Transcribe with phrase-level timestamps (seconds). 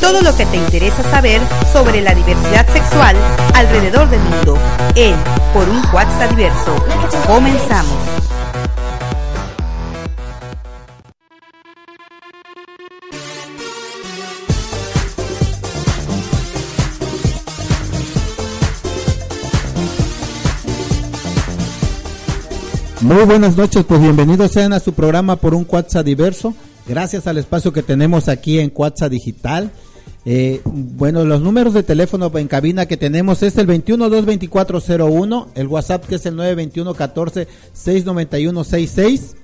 [0.00, 1.40] Todo lo que te interesa saber
[1.72, 3.14] sobre la diversidad sexual
[3.54, 4.58] alrededor del mundo
[4.96, 5.14] en
[5.54, 6.74] Por un WhatsApp Diverso.
[7.28, 7.92] Comenzamos.
[23.00, 26.52] Muy buenas noches, pues bienvenidos sean a su programa por un WhatsApp diverso.
[26.86, 29.70] Gracias al espacio que tenemos aquí en WhatsApp Digital.
[30.24, 36.06] Eh, bueno, los números de teléfono en cabina que tenemos es el 2122401, el WhatsApp
[36.06, 39.34] que es el 921-14-691-66.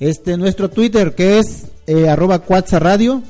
[0.00, 3.22] Este, nuestro Twitter que es eh, arroba Radio.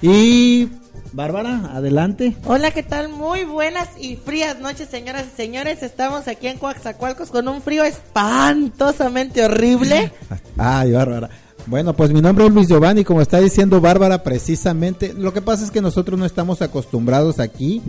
[0.00, 0.68] Y
[1.12, 2.36] Bárbara, adelante.
[2.46, 3.10] Hola, ¿qué tal?
[3.10, 5.82] Muy buenas y frías noches, señoras y señores.
[5.82, 10.10] Estamos aquí en Coaxacualcos con un frío espantosamente horrible.
[10.56, 11.28] Ay, Bárbara.
[11.66, 15.64] Bueno, pues mi nombre es Luis Giovanni, como está diciendo Bárbara, precisamente, lo que pasa
[15.64, 17.82] es que nosotros no estamos acostumbrados aquí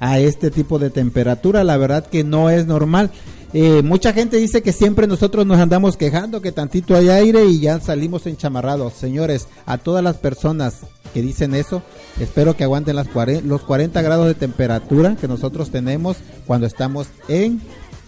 [0.00, 3.10] a este tipo de temperatura, la verdad que no es normal.
[3.54, 7.60] Eh, mucha gente dice que siempre nosotros nos andamos quejando, que tantito hay aire y
[7.60, 8.94] ya salimos enchamarrados.
[8.94, 10.80] Señores, a todas las personas
[11.12, 11.82] que dicen eso,
[12.18, 13.08] espero que aguanten las
[13.44, 17.60] los 40 grados de temperatura que nosotros tenemos cuando estamos en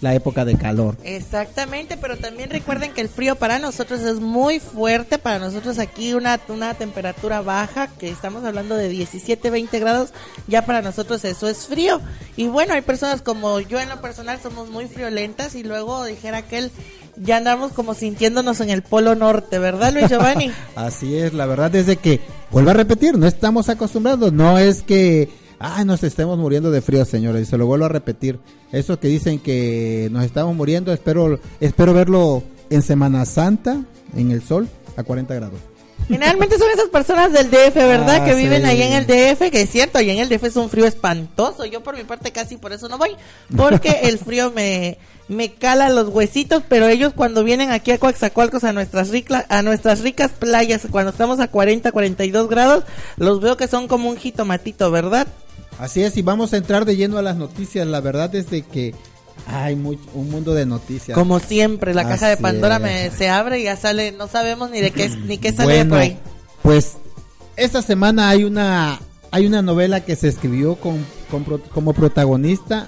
[0.04, 0.96] la época de calor.
[1.02, 6.12] Exactamente, pero también recuerden que el frío para nosotros es muy fuerte, para nosotros aquí
[6.14, 10.10] una, una temperatura baja, que estamos hablando de 17, 20 grados,
[10.46, 12.00] ya para nosotros eso es frío.
[12.36, 16.42] Y bueno, hay personas como yo en lo personal somos muy friolentas y luego dijera
[16.42, 16.70] que él
[17.16, 20.52] ya andamos como sintiéndonos en el polo norte, ¿verdad Luis Giovanni?
[20.76, 24.82] Así es, la verdad es de que, vuelvo a repetir, no estamos acostumbrados, no es
[24.82, 28.38] que ay, nos estemos muriendo de frío, señores, y se lo vuelvo a repetir.
[28.72, 33.84] Eso que dicen que nos estamos muriendo, espero, espero verlo en Semana Santa,
[34.16, 35.60] en el sol, a 40 grados.
[36.08, 38.22] Generalmente son esas personas del DF, ¿verdad?
[38.22, 40.56] Ah, que viven ahí en el DF, que es cierto, ahí en el DF es
[40.56, 41.64] un frío espantoso.
[41.64, 43.16] Yo por mi parte casi por eso no voy,
[43.56, 48.64] porque el frío me, me cala los huesitos, pero ellos cuando vienen aquí a Coaxacualcos
[48.64, 52.84] a nuestras ricas, a nuestras ricas playas, cuando estamos a 40, 42 grados,
[53.16, 55.26] los veo que son como un jitomatito, ¿verdad?
[55.78, 57.86] Así es, y vamos a entrar de lleno a las noticias.
[57.86, 58.94] La verdad es de que
[59.46, 61.16] hay un mundo de noticias.
[61.16, 64.80] Como siempre, la caja de Pandora me, se abre y ya sale, no sabemos ni
[64.80, 66.18] de qué ni qué sale por ahí.
[66.62, 66.96] Pues
[67.56, 68.98] esta semana hay una
[69.30, 71.04] hay una novela que se escribió con,
[71.72, 72.86] como protagonista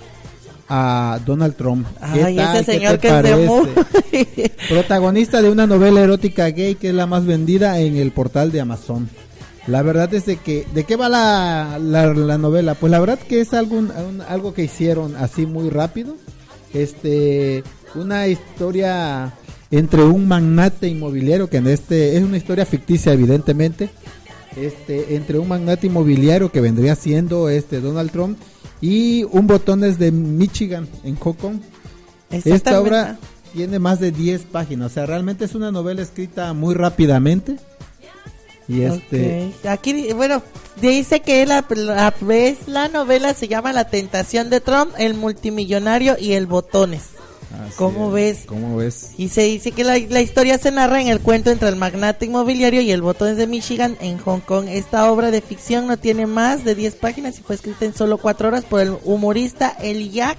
[0.69, 1.87] a Donald Trump.
[2.01, 7.27] Ay, ese señor que es Protagonista de una novela erótica gay que es la más
[7.27, 9.11] vendida en el portal de Amazon.
[9.67, 12.75] La verdad es de que, ¿de qué va la, la, novela?
[12.75, 13.83] Pues la verdad que es algo,
[14.29, 16.17] algo que hicieron así muy rápido.
[16.73, 19.35] Este, una historia
[19.71, 23.91] entre un magnate inmobiliario, que en este, es una historia ficticia evidentemente,
[24.57, 28.39] este, entre un magnate inmobiliario que vendría siendo este Donald Trump
[28.81, 31.61] y un botones de Michigan en Hong
[32.31, 33.19] Esta obra
[33.53, 37.57] tiene más de 10 páginas, o sea, realmente es una novela escrita muy rápidamente
[38.69, 39.53] y este.
[39.69, 40.43] Aquí, bueno,
[40.81, 42.15] dice que la, la,
[42.67, 47.03] la novela se llama La tentación de Trump, el multimillonario y el botones.
[47.77, 48.41] ¿Cómo ves?
[48.47, 49.13] ¿Cómo ves?
[49.17, 52.27] Y se dice que la, la, historia se narra en el cuento entre el magnate
[52.27, 54.67] inmobiliario y el botones de Michigan en Hong Kong.
[54.69, 58.19] Esta obra de ficción no tiene más de 10 páginas y fue escrita en solo
[58.19, 60.37] 4 horas por el humorista Eliak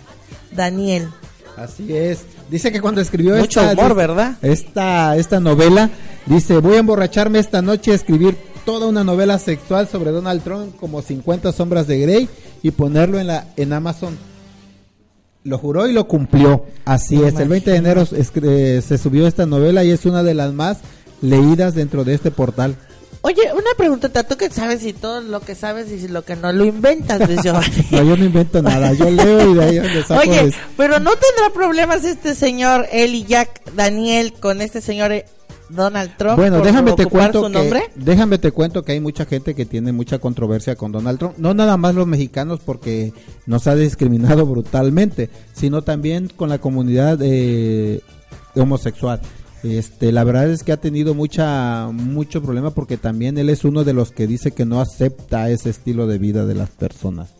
[0.52, 1.10] Daniel.
[1.56, 2.20] Así es.
[2.50, 4.38] Dice que cuando escribió Mucho esta, humor, ¿verdad?
[4.42, 5.90] esta, esta novela,
[6.28, 10.76] dice, voy a emborracharme esta noche a escribir toda una novela sexual sobre Donald Trump
[10.78, 12.30] como 50 sombras de Grey
[12.62, 14.18] y ponerlo en, la, en Amazon.
[15.44, 16.66] Lo juró y lo cumplió.
[16.84, 20.54] Así es, el 20 de enero se subió esta novela y es una de las
[20.54, 20.80] más
[21.22, 22.76] leídas dentro de este portal.
[23.22, 26.52] Oye, una pregunta, ¿tú qué sabes y todo lo que sabes y lo que no
[26.54, 27.88] lo inventas, Giovanni?
[27.92, 31.12] no, yo no invento nada, yo leo y de ahí donde saco Oye, pero ¿no
[31.12, 35.26] tendrá problemas este señor Eli Jack Daniel con este señor eh,
[35.70, 37.84] Donald Trump bueno, déjame te cuento su nombre?
[37.96, 41.54] déjame te cuento que hay mucha gente que tiene mucha controversia con Donald Trump, no
[41.54, 43.14] nada más los mexicanos porque
[43.46, 48.02] nos ha discriminado brutalmente, sino también con la comunidad eh,
[48.56, 49.22] homosexual.
[49.64, 53.84] Este, la verdad es que ha tenido mucha mucho problema porque también él es uno
[53.84, 57.37] de los que dice que no acepta ese estilo de vida de las personas.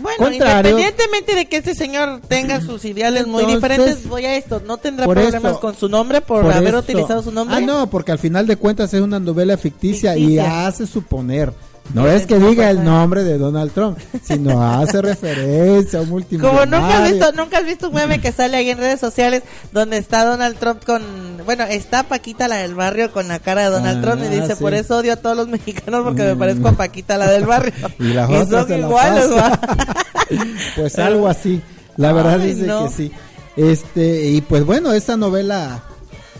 [0.00, 4.78] Bueno, independientemente de que este señor tenga sus ideales muy diferentes, voy a esto, no
[4.78, 7.56] tendrá problemas con su nombre por, haber utilizado su nombre.
[7.56, 11.52] Ah, no, porque al final de cuentas es una novela ficticia, y hace suponer
[11.94, 16.60] No es que diga el nombre de Donald Trump, sino hace referencia a un multimillonario.
[16.70, 19.42] Como nunca has visto, nunca has visto un meme que sale ahí en redes sociales
[19.72, 21.02] donde está Donald Trump con,
[21.44, 24.54] bueno, está Paquita la del barrio con la cara de Donald Ah, Trump y dice,
[24.56, 24.62] sí.
[24.62, 27.72] por eso odio a todos los mexicanos porque me parezco a Paquita la del barrio.
[27.98, 29.30] Y las Y son la iguales.
[29.30, 29.60] ¿va?
[30.76, 31.60] Pues algo así.
[31.96, 32.84] La verdad Ay, dice no.
[32.84, 33.12] que sí.
[33.56, 35.82] Este, y pues bueno, esta novela,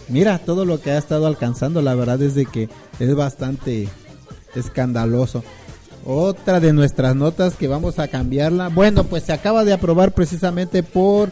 [0.09, 3.89] mira todo lo que ha estado alcanzando, la verdad es de que es bastante
[4.55, 5.43] escandaloso.
[6.05, 8.69] Otra de nuestras notas que vamos a cambiarla.
[8.69, 11.31] Bueno, pues se acaba de aprobar precisamente por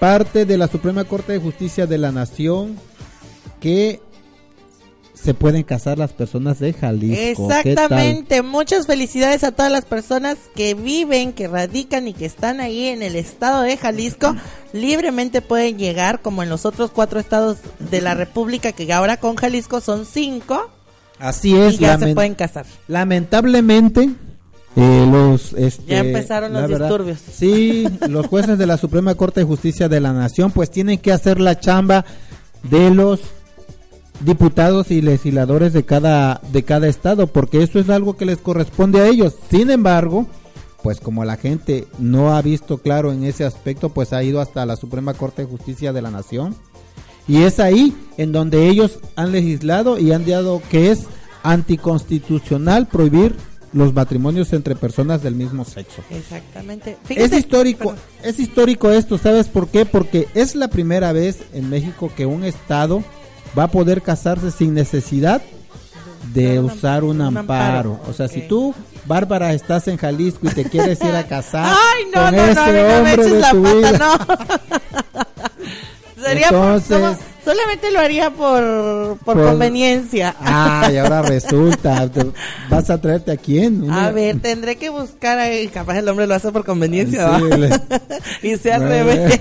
[0.00, 2.76] parte de la Suprema Corte de Justicia de la Nación
[3.60, 4.00] que
[5.14, 7.50] se pueden casar las personas de Jalisco.
[7.52, 12.86] Exactamente, muchas felicidades a todas las personas que viven, que radican y que están ahí
[12.86, 14.36] en el estado de Jalisco.
[14.72, 19.34] Libremente pueden llegar, como en los otros cuatro estados de la República, que ahora con
[19.34, 20.70] Jalisco son cinco,
[21.18, 22.66] Así y es, ya se pueden casar.
[22.86, 24.10] Lamentablemente,
[24.76, 27.18] eh, los este, Ya empezaron los disturbios.
[27.18, 31.12] Sí, los jueces de la Suprema Corte de Justicia de la Nación, pues tienen que
[31.12, 32.04] hacer la chamba
[32.62, 33.20] de los
[34.20, 39.00] diputados y legisladores de cada de cada estado, porque eso es algo que les corresponde
[39.00, 39.34] a ellos.
[39.50, 40.26] Sin embargo,
[40.82, 44.64] pues como la gente no ha visto claro en ese aspecto, pues ha ido hasta
[44.64, 46.54] la Suprema Corte de Justicia de la Nación.
[47.28, 51.00] Y es ahí en donde ellos han legislado y han dado que es
[51.42, 53.36] anticonstitucional prohibir
[53.72, 56.02] los matrimonios entre personas del mismo sexo.
[56.10, 56.96] Exactamente.
[57.10, 57.98] Es histórico, perdón.
[58.22, 59.84] es histórico esto, ¿sabes por qué?
[59.84, 63.04] Porque es la primera vez en México que un estado
[63.58, 65.42] va a poder casarse sin necesidad
[66.32, 67.92] de usar un un amparo.
[67.94, 68.74] amparo, O sea, si tú,
[69.06, 72.54] Bárbara, estás en Jalisco y te quieres ir a casar Ay, no, con no, ese
[72.54, 74.18] no me hombre de tu vida.
[76.22, 80.34] Sería por- Entonces- no, solamente lo haría por, por, Por- conveniencia.
[80.40, 82.10] Ah, y ahora resulta,
[82.68, 83.82] ¿vas a traerte a quién?
[83.84, 87.44] Una- A ver, tendré que buscar ahí, capaz el hombre lo hace por conveniencia, Sí,
[87.58, 87.80] le-
[88.52, 88.94] y se al Bueno.
[88.94, 89.40] revés.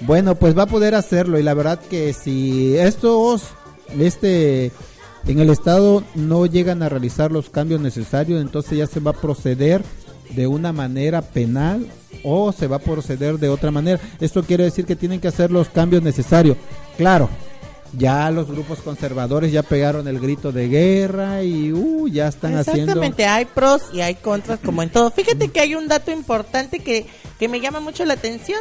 [0.00, 3.42] Bueno, pues va a poder hacerlo y la verdad que si estos,
[3.98, 4.72] este,
[5.26, 9.14] en el estado no llegan a realizar los cambios necesarios, entonces ya se va a
[9.14, 9.82] proceder
[10.34, 11.86] de una manera penal
[12.24, 14.00] o se va a proceder de otra manera.
[14.20, 16.56] Esto quiere decir que tienen que hacer los cambios necesarios.
[16.96, 17.28] Claro,
[17.96, 22.92] ya los grupos conservadores ya pegaron el grito de guerra y uh, ya están haciendo...
[22.92, 25.10] Exactamente, hay pros y hay contras como en todo.
[25.10, 27.06] Fíjate que hay un dato importante que,
[27.38, 28.60] que me llama mucho la atención,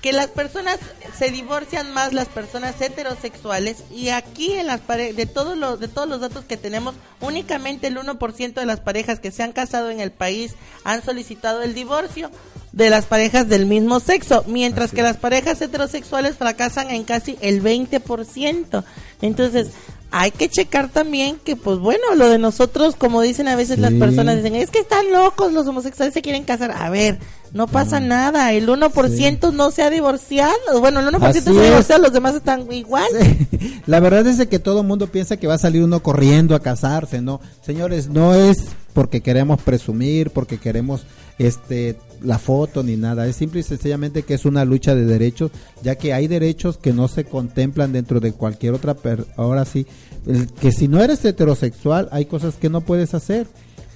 [0.00, 0.78] que las personas
[1.18, 5.88] se divorcian más las personas heterosexuales y aquí en las pare- de todos los de
[5.88, 9.90] todos los datos que tenemos, únicamente el 1% de las parejas que se han casado
[9.90, 10.52] en el país
[10.84, 12.30] han solicitado el divorcio
[12.72, 17.38] de las parejas del mismo sexo, mientras Así que las parejas heterosexuales fracasan en casi
[17.40, 18.84] el 20%.
[19.22, 19.68] Entonces,
[20.10, 23.92] hay que checar también que, pues bueno, lo de nosotros, como dicen a veces las
[23.94, 26.72] personas, dicen, es que están locos, los homosexuales se quieren casar.
[26.72, 27.18] A ver,
[27.54, 30.52] no pasa nada, el 1% no se ha divorciado.
[30.80, 33.06] Bueno, el 1% Así se ha divorciado, los demás están igual.
[33.18, 33.80] Sí.
[33.86, 36.54] La verdad es de que todo el mundo piensa que va a salir uno corriendo
[36.54, 37.40] a casarse, ¿no?
[37.64, 41.06] Señores, no es porque queremos presumir, porque queremos
[41.38, 45.50] este la foto ni nada, es simple y sencillamente que es una lucha de derechos,
[45.82, 49.86] ya que hay derechos que no se contemplan dentro de cualquier otra per ahora sí,
[50.26, 53.46] el- que si no eres heterosexual hay cosas que no puedes hacer.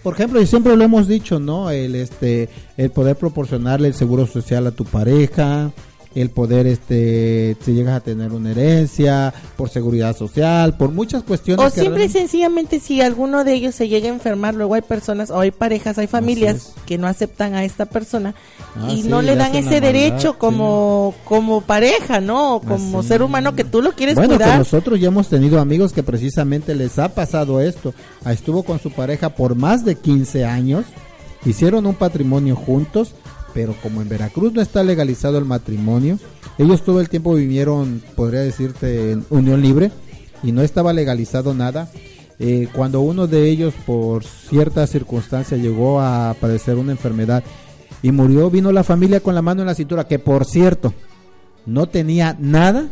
[0.09, 1.69] Por ejemplo, y siempre lo hemos dicho, ¿no?
[1.69, 5.71] El este el poder proporcionarle el seguro social a tu pareja,
[6.15, 11.65] el poder este si llegas a tener una herencia por seguridad social por muchas cuestiones
[11.67, 14.83] O que simple y sencillamente si alguno de ellos se llega a enfermar, luego hay
[14.83, 16.73] personas o hay parejas, hay familias es.
[16.87, 18.35] que no aceptan a esta persona
[18.77, 20.37] Ah, y sí, no le dan ese maldad, derecho sí.
[20.39, 22.57] como como pareja, ¿no?
[22.57, 23.09] O Como Así.
[23.09, 24.59] ser humano que tú lo quieres bueno que cuidar.
[24.59, 27.93] nosotros ya hemos tenido amigos que precisamente les ha pasado esto
[28.25, 30.85] Ah, estuvo con su pareja por más de 15 años
[31.45, 33.15] hicieron un patrimonio juntos
[33.59, 36.17] pero como en Veracruz no está legalizado el matrimonio
[36.59, 39.91] ellos todo el tiempo vivieron podría decirte en unión libre
[40.45, 41.91] y no estaba legalizado nada.
[42.39, 47.43] Eh, cuando uno de ellos por cierta circunstancia llegó a padecer una enfermedad
[48.01, 50.95] y murió vino la familia con la mano en la cintura que por cierto
[51.67, 52.87] no tenía nada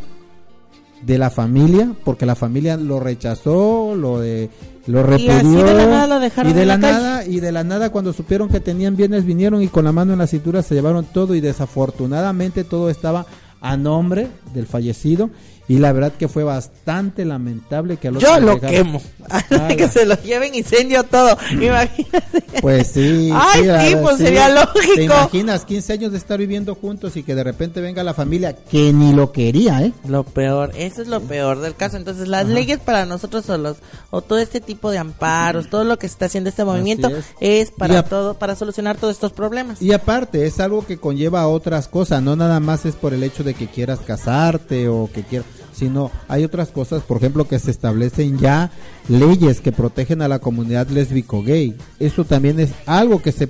[1.01, 4.49] de la familia porque la familia lo rechazó lo de
[4.87, 6.93] lo Y así repudió de la nada lo dejaron y de en la la calle.
[6.93, 10.13] nada y de la nada cuando supieron que tenían bienes vinieron y con la mano
[10.13, 13.25] en la cintura se llevaron todo y desafortunadamente todo estaba
[13.61, 15.29] a nombre del fallecido
[15.69, 19.01] y la verdad que fue bastante lamentable que a los Yo lo quemo.
[19.77, 21.37] que se lo lleven incendio todo.
[21.51, 22.61] Imagínate.
[22.61, 23.29] Pues sí.
[23.33, 24.95] Ay, sí, pues sería lógico.
[24.95, 28.55] ¿Te imaginas 15 años de estar viviendo juntos y que de repente venga la familia
[28.55, 29.91] que ni lo quería, eh?
[30.07, 31.97] Lo peor, eso es lo peor del caso.
[31.97, 33.77] Entonces, las leyes para nosotros solos,
[34.09, 37.09] o todo este tipo de amparos, todo lo que se está haciendo este movimiento,
[37.41, 37.71] es.
[37.71, 39.81] para todo, para solucionar todos estos problemas.
[39.81, 43.43] Y aparte, es algo que conlleva otras cosas, no nada más es por el hecho
[43.43, 47.71] de que quieras casarte o que quieras sino hay otras cosas, por ejemplo, que se
[47.71, 48.71] establecen ya
[49.07, 51.75] leyes que protegen a la comunidad lésbico-gay.
[51.99, 53.49] Eso también es algo que se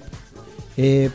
[0.75, 1.09] eh,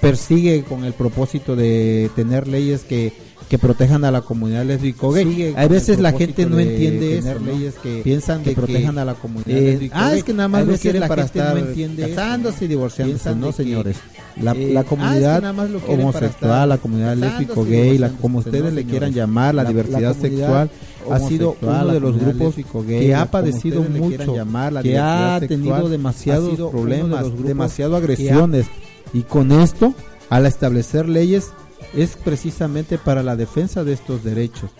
[0.00, 3.12] persigue con el propósito de tener leyes que
[3.52, 5.52] que protejan a la comunidad lésbico gay.
[5.54, 9.58] Hay veces la gente no entiende eso, leyes que piensan que protejan a la comunidad
[9.58, 11.54] eh, Ah, es que nada más lo quieren para estar
[11.98, 13.98] casándose y divorciándose, no señores.
[14.40, 15.44] La, eh, ah, comunidad
[15.86, 20.70] homosexual, la comunidad lésbico gay, la, como ustedes le quieran llamar, la, diversidad sexual
[21.10, 22.54] ha sido uno de los grupos
[22.86, 24.34] que ha padecido mucho,
[24.82, 28.64] que ha tenido demasiados problemas, demasiado agresiones.
[29.12, 29.92] Y con esto
[30.30, 31.52] al establecer leyes
[31.94, 34.70] es precisamente para la defensa de estos derechos.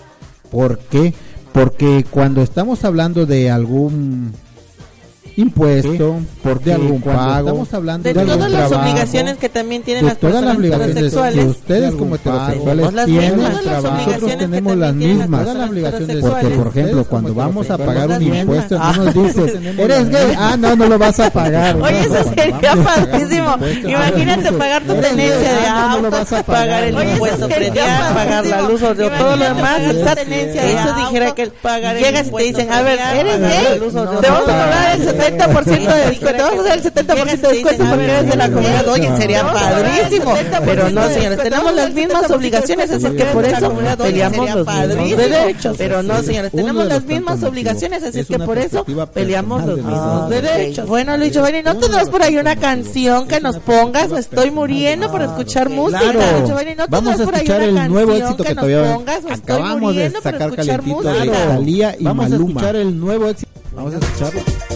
[0.50, 1.14] ¿Por qué?
[1.52, 4.32] Porque cuando estamos hablando de algún
[5.36, 10.18] impuesto, por de algún pago, estamos hablando de, todas las obligaciones que también tienen las
[10.18, 11.44] todas personas las heterosexuales.
[11.44, 15.48] Que ustedes como heterosexuales tienen, nosotros tenemos las mismas.
[16.20, 20.56] Porque por ejemplo, cuando vamos a pagar un impuesto, no nos dicen, "Eres gay, ah,
[20.58, 23.56] no, no lo vas a pagar." Oye, eso sería padrísimo.
[23.84, 29.36] Imagínate pagar tu tenencia de auto, pagar el impuesto predial, pagar la luz o todo
[29.36, 31.52] lo demás, esa tenencia de Eso dijera que
[31.98, 33.80] llegas y te dicen, "A ver, eres gay,
[34.20, 36.42] te vamos a pagar el 70% de descuento.
[36.42, 38.88] Vamos a hacer el 70% de descuento porque eres de la comunidad.
[38.88, 40.34] Oye, sería padrísimo.
[40.64, 45.76] Pero no, señores, tenemos las mismas obligaciones, así que por eso peleamos los mismos derechos.
[45.78, 50.86] Pero no, señores, tenemos las mismas obligaciones, así que por eso peleamos los mismos derechos.
[50.86, 54.10] Bueno, Luis Giovanni, ¿no tendrás por ahí una canción que nos pongas?
[54.10, 56.00] Me estoy muriendo por escuchar música.
[56.46, 58.98] Giovanni, ¿no Vamos a escuchar el nuevo éxito que todavía
[59.30, 63.50] acabamos de sacar calentito de Talía y Vamos a escuchar el nuevo éxito.
[63.74, 64.71] Vamos a escucharlo.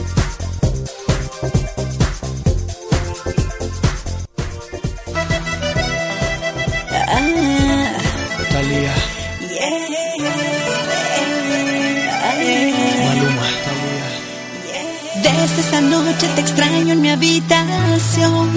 [15.77, 18.49] Esa noche te extraño en mi habitación.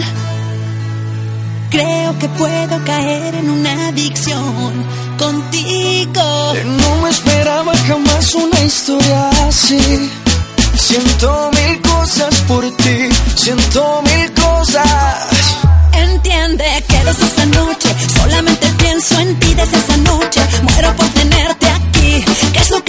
[1.69, 4.85] Creo que puedo caer en una adicción
[5.17, 6.53] contigo.
[6.63, 10.09] No me esperaba jamás una historia así.
[10.75, 14.87] Siento mil cosas por ti, siento mil cosas.
[15.91, 20.39] Entiende que desde esa noche solamente pienso en ti desde esa noche.
[20.63, 22.23] Muero por tenerte aquí.
[22.53, 22.88] ¿Qué es lo que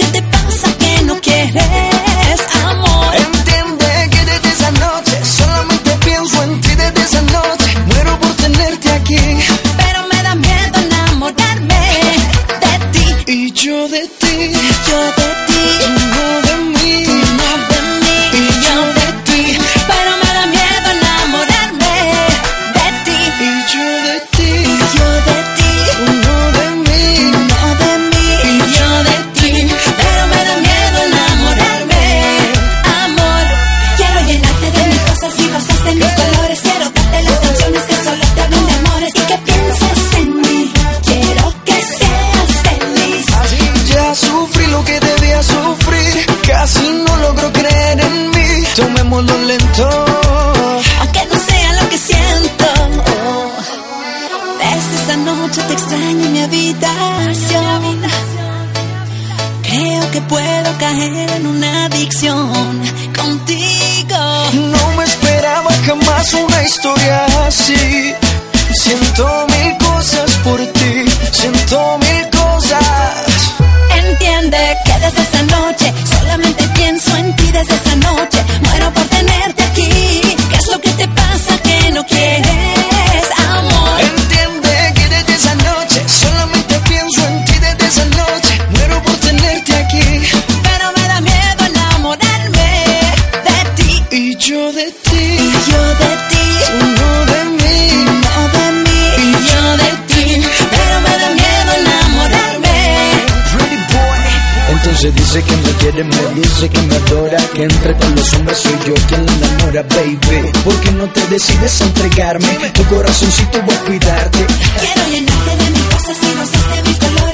[106.51, 110.51] dice que me adora Que entre todos los hombres soy yo quien la enamora, baby
[110.63, 112.71] ¿Por qué no te decides a entregarme?
[112.73, 114.45] Tu corazoncito voy a cuidarte
[114.79, 117.30] Quiero llenarte de mis cosas y rosas de mis colores.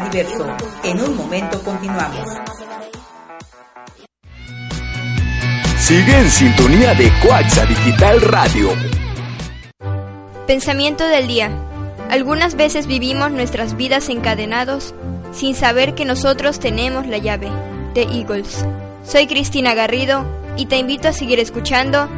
[0.00, 0.46] Diverso.
[0.84, 2.28] En un momento continuamos.
[5.78, 8.70] Sigue en sintonía de Coaxa Digital Radio.
[10.46, 11.50] Pensamiento del día.
[12.10, 14.94] Algunas veces vivimos nuestras vidas encadenados
[15.32, 17.50] sin saber que nosotros tenemos la llave.
[17.94, 18.64] The Eagles.
[19.04, 20.24] Soy Cristina Garrido
[20.56, 22.08] y te invito a seguir escuchando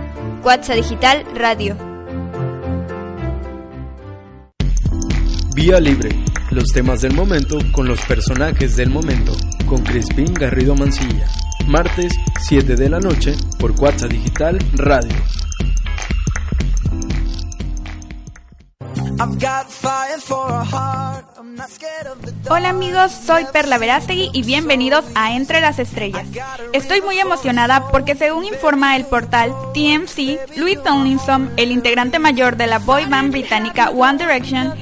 [0.44, 1.76] WhatsApp Digital Radio.
[5.54, 6.08] Vía Libre,
[6.50, 11.28] los temas del momento con los personajes del momento, con Crispín Garrido Mancilla.
[11.68, 15.14] Martes, 7 de la noche, por WhatsApp Digital Radio.
[22.50, 26.26] Hola amigos, soy Perla Verástegui y bienvenidos a Entre las Estrellas.
[26.72, 32.66] Estoy muy emocionada porque según informa el portal TMC, Louis Tomlinson, el integrante mayor de
[32.66, 34.74] la boy band británica One Direction,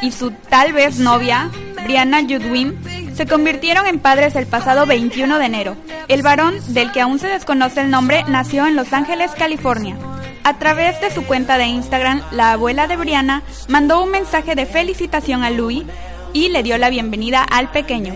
[0.00, 1.50] y su tal vez novia,
[1.84, 2.78] Brianna Judwin,
[3.14, 5.76] se convirtieron en padres el pasado 21 de enero.
[6.08, 9.96] El varón, del que aún se desconoce el nombre, nació en Los Ángeles, California.
[10.44, 14.66] A través de su cuenta de Instagram, la abuela de Brianna mandó un mensaje de
[14.66, 15.84] felicitación a Louis
[16.32, 18.14] y le dio la bienvenida al pequeño.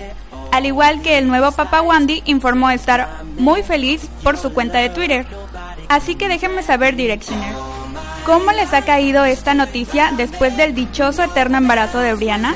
[0.52, 4.90] Al igual que el nuevo papá Wandy informó estar muy feliz por su cuenta de
[4.90, 5.26] Twitter.
[5.88, 7.54] Así que déjenme saber, Directioner,
[8.24, 12.54] ¿cómo les ha caído esta noticia después del dichoso eterno embarazo de Brianna?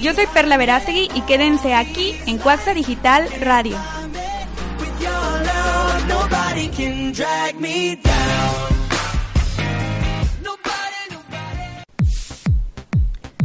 [0.00, 3.76] Yo soy Perla Verástegui y quédense aquí en Cuaxa Digital Radio.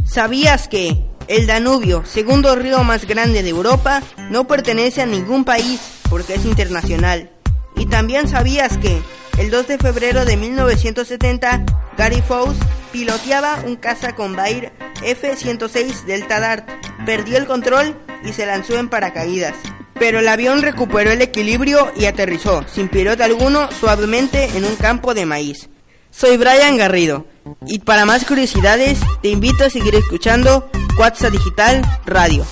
[0.04, 5.80] ¿Sabías que el Danubio, segundo río más grande de Europa, no pertenece a ningún país
[6.08, 7.33] porque es internacional?
[7.76, 9.02] Y también sabías que
[9.38, 11.64] el 2 de febrero de 1970,
[11.96, 12.56] Gary Fox
[12.92, 16.68] piloteaba un caza con Bair F-106 Delta Dart,
[17.04, 19.54] perdió el control y se lanzó en paracaídas.
[19.98, 25.14] Pero el avión recuperó el equilibrio y aterrizó, sin piloto alguno, suavemente en un campo
[25.14, 25.68] de maíz.
[26.10, 27.26] Soy Brian Garrido
[27.66, 32.46] y para más curiosidades te invito a seguir escuchando WhatsApp Digital Radio.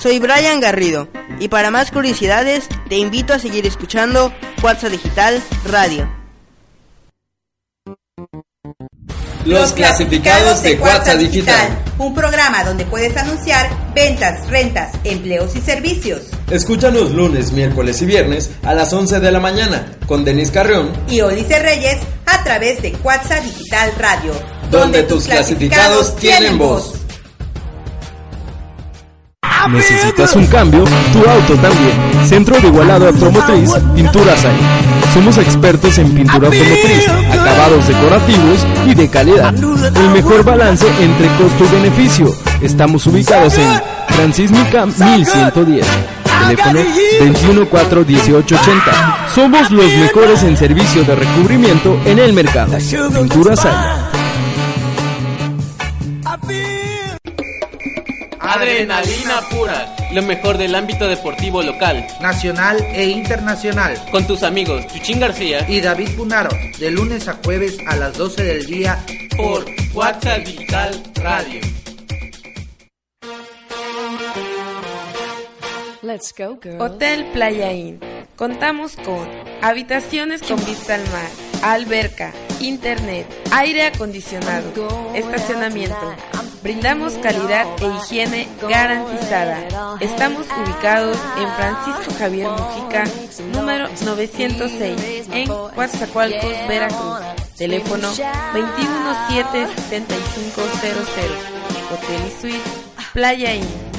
[0.00, 6.10] Soy Brian Garrido y para más curiosidades te invito a seguir escuchando WhatsApp Digital Radio.
[9.46, 11.68] Los clasificados de WhatsApp Digital.
[11.98, 16.22] Un programa donde puedes anunciar ventas, rentas, empleos y servicios.
[16.50, 21.20] Escúchanos lunes, miércoles y viernes a las 11 de la mañana con Denis Carrión, Y
[21.22, 24.32] Olice Reyes a través de WhatsApp Digital Radio.
[24.70, 26.99] donde tus clasificados tienen voz.
[29.68, 30.84] ¿Necesitas un cambio?
[31.12, 31.92] Tu auto también.
[32.26, 34.60] Centro de Igualado Automotriz, Pinturas ahí.
[35.14, 39.54] Somos expertos en pintura automotriz, acabados decorativos y de calidad.
[39.54, 42.34] El mejor balance entre costo y beneficio.
[42.60, 43.80] Estamos ubicados en
[44.16, 45.86] Gran Sísmica 1110.
[46.40, 46.80] Teléfono
[47.20, 49.34] 214-1880.
[49.34, 52.76] Somos los mejores en servicio de recubrimiento en el mercado.
[53.12, 53.99] Pintura Saya.
[58.60, 63.98] Adrenalina pura, lo mejor del ámbito deportivo local, nacional e internacional.
[64.10, 68.44] Con tus amigos Chuchín García y David Punaro, de lunes a jueves a las 12
[68.44, 69.02] del día
[69.34, 71.60] por WhatsApp Digital Radio.
[76.02, 77.98] Let's go, Hotel Playa Inn.
[78.36, 79.26] Contamos con
[79.62, 81.30] habitaciones con vista al mar,
[81.62, 85.96] alberca, internet, aire acondicionado, estacionamiento.
[86.62, 89.96] Brindamos calidad e higiene garantizada.
[90.00, 93.04] Estamos ubicados en Francisco Javier Mujica,
[93.52, 97.18] número 906, en Coatzacoalcos, Veracruz.
[97.56, 98.20] Teléfono 217-6500.
[101.90, 102.70] Hotel y Suite
[103.12, 103.89] Playa Inn.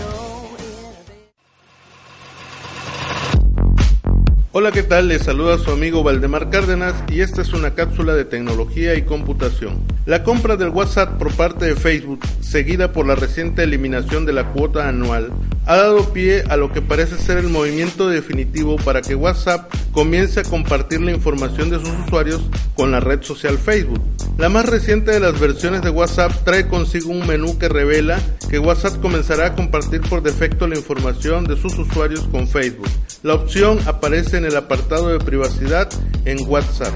[4.53, 5.07] Hola, ¿qué tal?
[5.07, 9.81] Les saluda su amigo Valdemar Cárdenas y esta es una cápsula de tecnología y computación.
[10.05, 14.51] La compra del WhatsApp por parte de Facebook, seguida por la reciente eliminación de la
[14.51, 15.31] cuota anual,
[15.71, 20.41] ha dado pie a lo que parece ser el movimiento definitivo para que WhatsApp comience
[20.41, 22.41] a compartir la información de sus usuarios
[22.75, 24.01] con la red social Facebook.
[24.37, 28.59] La más reciente de las versiones de WhatsApp trae consigo un menú que revela que
[28.59, 32.89] WhatsApp comenzará a compartir por defecto la información de sus usuarios con Facebook.
[33.23, 35.87] La opción aparece en el apartado de privacidad
[36.25, 36.93] en WhatsApp.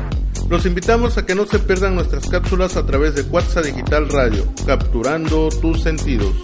[0.49, 4.43] Los invitamos a que no se pierdan nuestras cápsulas a través de WhatsApp Digital Radio,
[4.65, 6.35] capturando tus sentidos.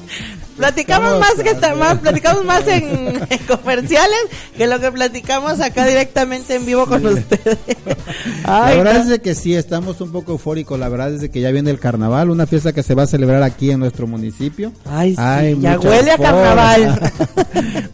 [0.56, 3.18] platicamos más que más, platicamos más en,
[3.48, 4.20] comerciales
[4.56, 7.58] que lo que platicamos acá directamente en vivo con ustedes.
[8.46, 10.78] la verdad es que sí, estamos un poco eufóricos.
[10.78, 13.42] La verdad es que ya viene el carnaval, una fiesta que se va a celebrar
[13.42, 14.72] aquí en nuestro municipio.
[14.84, 17.12] Ay, sí, ya huele a carnaval.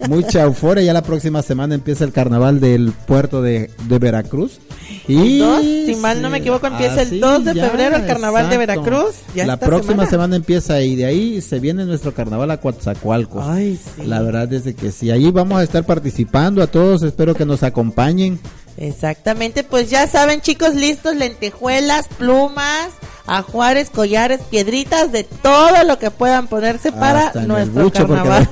[0.09, 0.85] mucha euforia.
[0.85, 4.61] Ya la próxima semana empieza el carnaval del puerto de, de Veracruz.
[5.09, 9.15] Y si mal no me equivoco, empieza el 2 de febrero el carnaval de Veracruz.
[9.35, 10.37] la próxima semana.
[10.37, 13.45] empieza y de ahí se viene nuestro carnaval a Coatzacoalcos.
[13.47, 17.45] Ay, La verdad es que sí, ahí vamos a estar participando a todos, espero que
[17.45, 18.39] nos acompañen.
[18.77, 22.89] Exactamente, pues ya saben chicos, listos, lentejuelas, plumas,
[23.27, 28.49] ajuares, collares, piedritas, de todo lo que puedan ponerse para nuestro carnaval.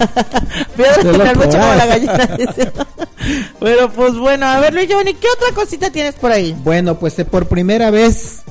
[0.76, 2.28] Piedras en el bucho como la gallina.
[3.60, 6.54] Pero pues bueno, a ver Luis Giovanni, ¿qué otra cosita tienes por ahí?
[6.62, 8.42] Bueno, pues eh, por primera vez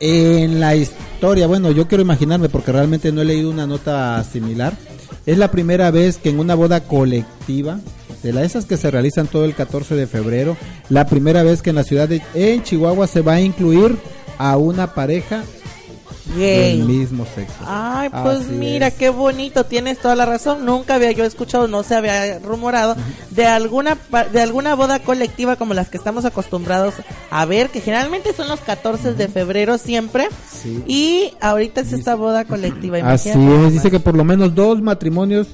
[0.00, 4.74] en la historia, bueno, yo quiero imaginarme porque realmente no he leído una nota similar.
[5.26, 7.80] Es la primera vez que en una boda colectiva
[8.22, 10.56] de las esas que se realizan todo el 14 de febrero,
[10.88, 13.96] la primera vez que en la ciudad de en Chihuahua se va a incluir
[14.38, 15.44] a una pareja
[16.34, 17.54] del mismo sexo.
[17.64, 20.64] Ay, pues mira, qué bonito, tienes toda la razón.
[20.64, 22.96] Nunca había yo escuchado, no se había rumorado
[23.30, 23.96] de alguna
[24.32, 26.94] de alguna boda colectiva como las que estamos acostumbrados
[27.30, 30.28] a ver, que generalmente son los 14 de febrero siempre.
[30.86, 32.98] Y ahorita es esta boda colectiva.
[32.98, 35.48] Así es, dice que por lo menos dos matrimonios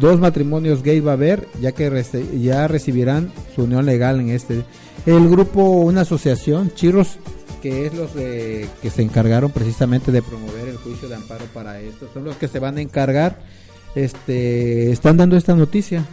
[0.00, 2.04] dos matrimonios gay va a haber, ya que
[2.40, 4.64] ya recibirán su unión legal en este.
[5.06, 7.18] El grupo, una asociación, Chirros,
[7.64, 12.06] que es los que se encargaron precisamente de promover el juicio de amparo para esto,
[12.12, 13.38] son los que se van a encargar,
[13.94, 16.04] este, están dando esta noticia.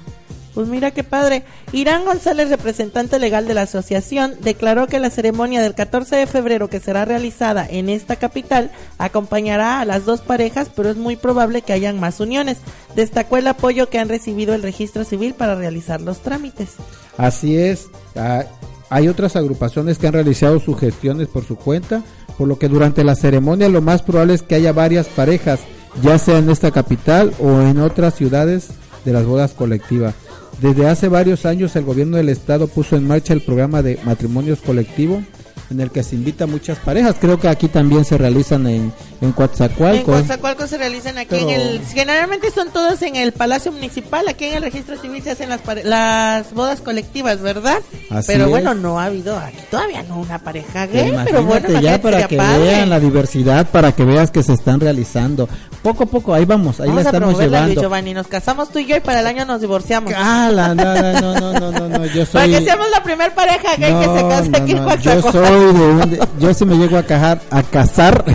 [0.53, 1.43] Pues mira qué padre.
[1.73, 6.69] Irán González, representante legal de la asociación, declaró que la ceremonia del 14 de febrero
[6.69, 11.63] que será realizada en esta capital acompañará a las dos parejas, pero es muy probable
[11.63, 12.59] que hayan más uniones.
[12.95, 16.75] Destacó el apoyo que han recibido el registro civil para realizar los trámites.
[17.17, 17.89] Así es.
[18.15, 18.45] Ah,
[18.91, 22.03] hay otras agrupaciones que han realizado sus gestiones por su cuenta,
[22.37, 25.61] por lo que durante la ceremonia lo más probable es que haya varias parejas,
[26.03, 28.67] ya sea en esta capital o en otras ciudades
[29.05, 30.13] de las bodas colectivas.
[30.61, 34.59] Desde hace varios años el gobierno del estado puso en marcha el programa de matrimonios
[34.59, 35.23] colectivos
[35.71, 37.15] en el que se invita a muchas parejas.
[37.19, 39.99] Creo que aquí también se realizan en, en Coatzacoalcos.
[40.19, 41.81] En Coatzacoalcos se realizan aquí Pero- en el...
[41.87, 45.61] Generalmente son todos en el Palacio Municipal, aquí en el registro civil se hacen las,
[45.83, 47.79] las bodas colectivas, ¿verdad?
[48.09, 48.49] Así pero es.
[48.49, 52.27] bueno, no ha habido aquí todavía no una pareja gay, pero Imagínate bueno, ya para
[52.27, 52.59] que padre.
[52.63, 55.47] vean la diversidad, para que veas que se están realizando.
[55.81, 57.81] Poco a poco, ahí vamos, ahí Vamos la a estamos promoverla, Luis llevando.
[57.81, 60.13] Giovanni, nos casamos tú y yo y para el año nos divorciamos.
[60.15, 62.53] Ah, la- no, no, no, no, no, no, no, yo Para soy...
[62.53, 65.21] que seamos la primera pareja gay que se No, casa no, aquí en no, yo
[65.31, 66.19] soy de un...
[66.39, 68.23] yo si me llego a cajar, a casar...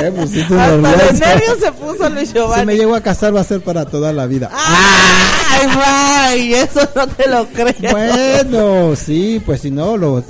[0.00, 2.64] Me pusiste Hasta de nervios se puso Luis Si Giovanni.
[2.64, 4.48] me llego a casar va a ser para toda la vida.
[4.50, 7.74] Ay, ay, eso no te lo creo.
[7.92, 10.24] Bueno, sí, pues si no, lo...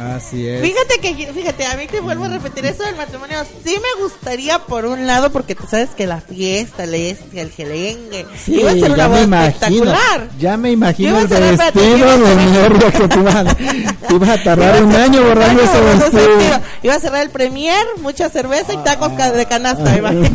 [0.00, 0.62] Así es.
[0.62, 3.36] Fíjate que, fíjate, a mí te vuelvo a repetir eso del matrimonio.
[3.64, 7.50] Sí me gustaría por un lado, porque tú sabes que la fiesta, el este, el
[7.50, 9.46] gelengue, Sí, iba a ser una boda imagino,
[9.92, 10.28] espectacular.
[10.38, 14.42] ya me Yo imagino el yo vestido de nervio que ibas, a- te ibas a
[14.42, 16.60] tardar un año borrando ese vestido.
[16.82, 19.96] Iba a cerrar el premier, mucha cerveza y tacos ca- de canasta.
[19.98, 20.30] imagínate.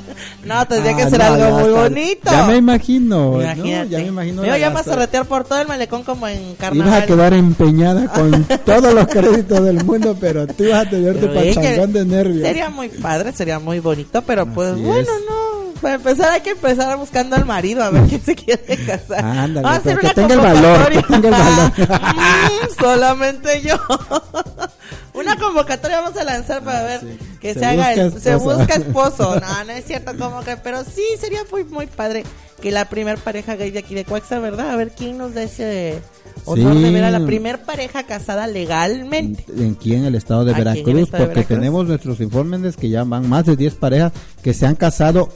[0.44, 2.30] no, tendría que Ah, ser no, algo muy bonito.
[2.30, 3.64] Ya me imagino, ¿no?
[3.64, 4.42] Ya me imagino.
[4.44, 7.02] La ya vas a retear por todo el malecón como en Ibas carnaval.
[7.02, 11.26] a quedar empeñada con todos los créditos del mundo, pero tú ibas a tener tu
[11.26, 12.46] Pero que pachangón de nervios.
[12.46, 15.08] Sería muy padre, sería muy bonito, pero pues bueno, es.
[15.28, 15.50] no.
[15.80, 19.24] Para empezar hay que empezar buscando al marido a ver quién se quiere casar.
[19.24, 21.20] Ándale, Vamos a hacer pero que una tenga el valor, que convocatoria.
[21.22, 22.00] tenga el valor.
[22.60, 23.76] Mm, solamente yo.
[25.14, 27.00] una convocatoria vamos a lanzar para ver
[27.40, 29.36] que se, Se haga el, se busca esposo.
[29.40, 32.24] No, no es cierto como que, pero sí sería muy muy padre
[32.60, 34.70] que la primer pareja gay de aquí de Cuaxa, ¿verdad?
[34.70, 36.00] A ver quién nos da ese
[36.44, 36.92] honor de Sí.
[36.94, 39.44] ver a la primer pareja casada legalmente.
[39.72, 41.58] aquí en el estado de Aquí en Veracruz, estado de porque Veracruz.
[41.58, 44.12] tenemos nuestros informes que ya van más de 10 parejas
[44.42, 45.28] que se han casado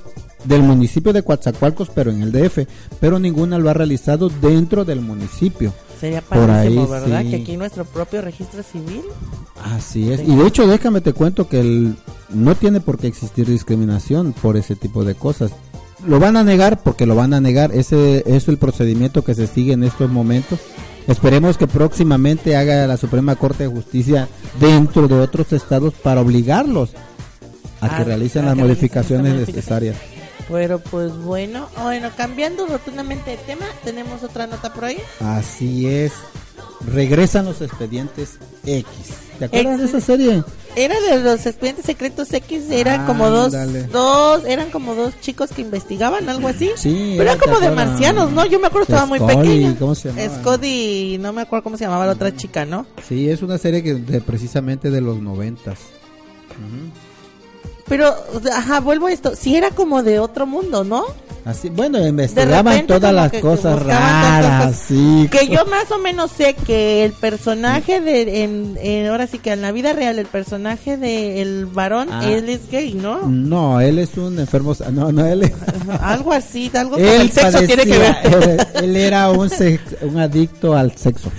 [0.44, 2.66] del municipio de Coatzacoalcos, pero en el DF,
[3.00, 5.72] pero ninguna lo ha realizado dentro del municipio.
[6.00, 7.22] Sería Por padrísimo, ahí, ¿verdad?
[7.22, 7.30] sí.
[7.30, 9.00] Que aquí nuestro propio registro civil.
[9.74, 10.20] Así es.
[10.20, 11.96] Y de hecho, déjame te cuento que el-
[12.28, 15.52] no tiene por qué existir discriminación por ese tipo de cosas.
[16.06, 17.72] Lo van a negar porque lo van a negar.
[17.72, 20.58] Ese es el procedimiento que se sigue en estos momentos.
[21.06, 24.28] Esperemos que próximamente haga la Suprema Corte de Justicia
[24.58, 26.90] dentro de otros estados para obligarlos
[27.80, 29.96] a que Ah, realicen a las que modificaciones realicen necesarias.
[30.50, 34.98] Pero pues bueno, bueno, cambiando rotundamente de tema, tenemos otra nota por ahí.
[35.20, 36.12] Así es.
[36.92, 38.86] Regresan los expedientes X.
[39.38, 40.44] ¿Te acuerdas de esa serie?
[40.76, 43.52] Era de los expedientes secretos X, eran como dos,
[43.90, 46.70] dos, eran como dos chicos que investigaban, algo así.
[46.76, 48.44] Sí, Pero era, eran como ¿te de marcianos, ¿no?
[48.46, 49.76] Yo me acuerdo estaba muy pequeña.
[49.78, 50.40] ¿cómo se llamaba?
[50.40, 52.86] Scotty, no me acuerdo cómo se llamaba la otra chica, ¿no?
[53.08, 55.78] Sí, es una serie que de, precisamente de los noventas.
[57.86, 61.04] Pero, o sea, ajá, vuelvo a esto, sí era como de otro mundo, ¿no?
[61.44, 64.84] Así, bueno, investigaban todas las que- cosas raras, cosas.
[64.88, 65.28] sí.
[65.30, 69.52] Que yo más o menos sé que el personaje de, en, en- ahora sí que
[69.52, 72.22] en la vida real, el personaje de el varón, Ah.
[72.26, 73.26] él es gay, ¿no?
[73.28, 75.52] No, él es un enfermo, no, no, él,
[76.00, 78.16] Algo así, algo con él el sexo tiene que ver.
[78.24, 81.30] él, él era un, sex- un adicto al sexo.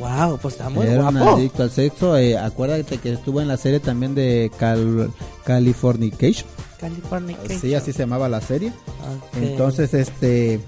[0.00, 2.16] wow, pues está muy era un adicto al sexo.
[2.16, 5.08] eh, acuérdate que estuvo en la serie también de Cal-
[5.44, 6.48] Californication.
[6.78, 7.36] California.
[7.60, 8.72] Sí, así se llamaba la serie.
[9.40, 10.60] Entonces, este...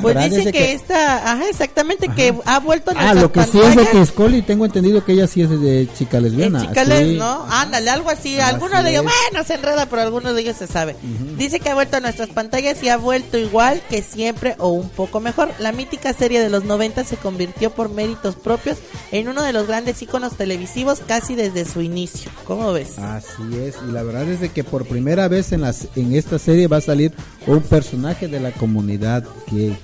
[0.00, 3.42] Pues verdad dicen de que, esta, ajá, exactamente, que ha vuelto a Ah, lo que
[3.44, 6.60] sí es de pantallas que Scully, tengo entendido que ella sí es de chica lesbiana.
[6.66, 7.16] Chicales, sí.
[7.16, 7.46] ¿no?
[7.50, 8.38] Ándale, algo así.
[8.40, 9.10] Así Algunos de ellos, es.
[9.30, 10.96] bueno, se enreda, pero algunos de ellos se sabe.
[11.36, 14.88] Dice que ha vuelto a nuestras pantallas y ha vuelto igual que siempre o un
[14.88, 15.50] poco mejor.
[15.58, 18.78] La mítica serie de los 90 se convirtió por méritos propios
[19.12, 22.30] en uno de los grandes íconos televisivos casi desde su inicio.
[22.44, 22.98] ¿Cómo ves?
[22.98, 26.38] Así es, y la verdad es de que por primera vez en, las, en esta
[26.38, 27.12] serie va a salir
[27.46, 29.76] un personaje de la comunidad gay.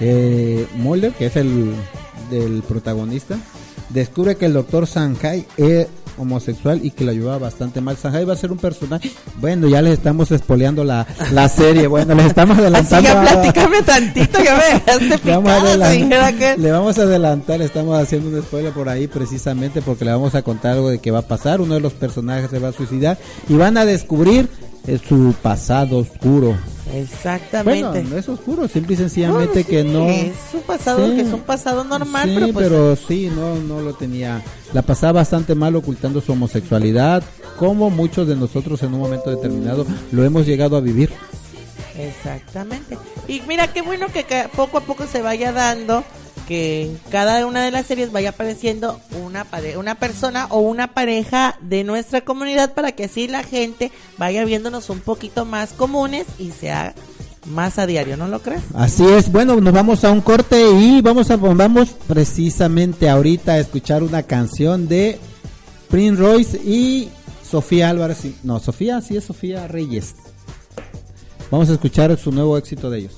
[0.00, 1.72] Eh, Mulder, que es el
[2.30, 3.36] del protagonista,
[3.90, 5.86] descubre que el doctor Sanjay es
[6.18, 7.96] homosexual y que lo ayudaba bastante mal.
[7.96, 9.10] Sanjay va a ser un personaje.
[9.40, 11.86] Bueno, ya les estamos espoleando la, la serie.
[11.86, 13.08] Bueno, les estamos Así adelantando.
[13.08, 16.56] ya a- platícame tantito, ya me dejaste Le vamos, a picada, que...
[16.58, 20.42] le vamos a adelantar, estamos haciendo un spoiler por ahí precisamente porque le vamos a
[20.42, 21.60] contar algo de que va a pasar.
[21.60, 24.48] Uno de los personajes se va a suicidar y van a descubrir
[24.86, 26.56] eh, su pasado oscuro.
[26.94, 27.88] Exactamente.
[27.88, 30.08] Bueno, no es oscuro, simple y sencillamente No, que no.
[30.08, 31.14] Es un pasado Sí.
[31.16, 34.42] que es un pasado normal, Sí, pero pues pero sí, no, no lo tenía.
[34.74, 37.22] La pasaba bastante mal ocultando su homosexualidad,
[37.58, 41.10] como muchos de nosotros en un momento determinado lo hemos llegado a vivir.
[41.98, 42.98] Exactamente.
[43.28, 46.04] Y mira qué bueno que poco a poco se vaya dando
[46.46, 51.84] que cada una de las series vaya apareciendo una una persona o una pareja de
[51.84, 56.94] nuestra comunidad para que así la gente vaya viéndonos un poquito más comunes y sea
[57.46, 58.62] más a diario, ¿no lo crees?
[58.74, 63.58] Así es, bueno, nos vamos a un corte y vamos a vamos precisamente ahorita a
[63.58, 65.18] escuchar una canción de
[65.90, 67.08] Prince Royce y
[67.48, 70.14] Sofía Álvarez, no, Sofía, sí es Sofía Reyes.
[71.50, 73.12] Vamos a escuchar su nuevo éxito de ellos.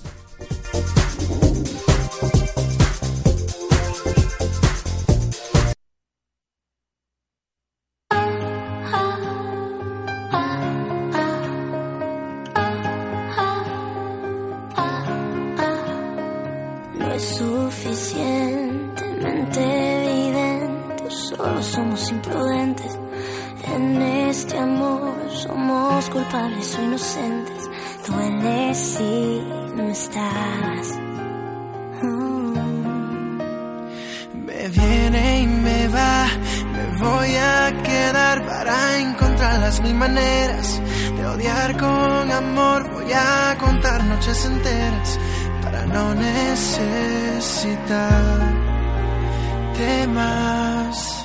[21.66, 22.98] Somos imprudentes.
[23.74, 27.70] En este amor somos culpables o inocentes.
[28.06, 29.42] Duele si
[29.74, 30.98] no estás.
[32.02, 33.38] Mm.
[34.46, 36.26] Me viene y me va,
[36.72, 40.80] me voy a quedar para encontrar las mil maneras
[41.16, 42.90] de odiar con amor.
[42.92, 45.18] Voy a contar noches enteras
[45.62, 47.64] para no necesitar
[50.08, 51.23] más.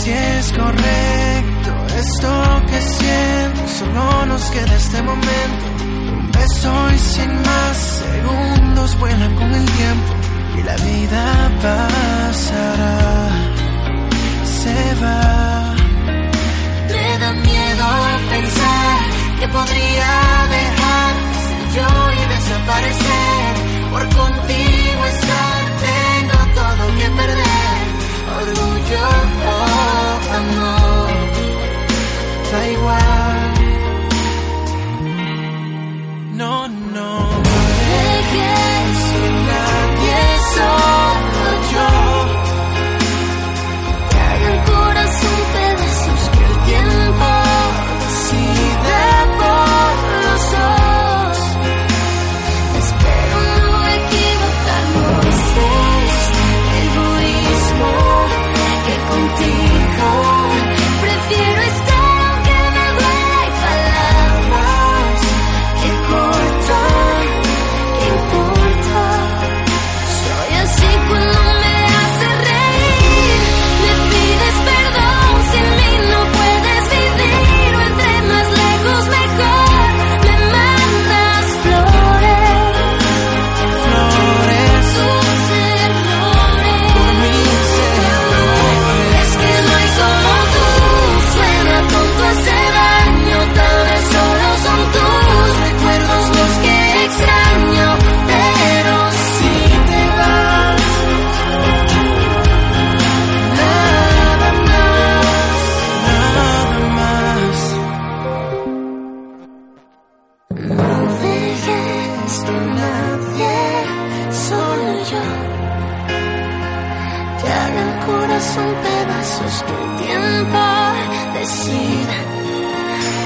[0.00, 5.59] Si es correcto esto que siento, solo nos queda este momento.
[6.62, 10.14] Un beso y sin más segundos vuelan con el tiempo
[10.58, 13.28] y la vida pasará,
[14.44, 15.74] se va.
[16.88, 17.86] Me da miedo
[18.28, 19.00] pensar
[19.38, 20.12] que podría
[20.50, 23.52] dejar de ser yo y desaparecer.
[23.90, 24.79] Por contigo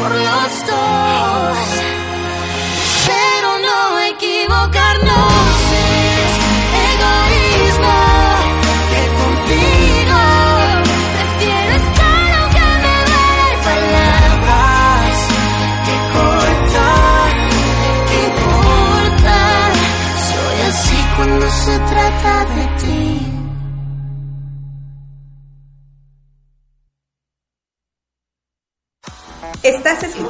[0.04, 1.93] por los dos.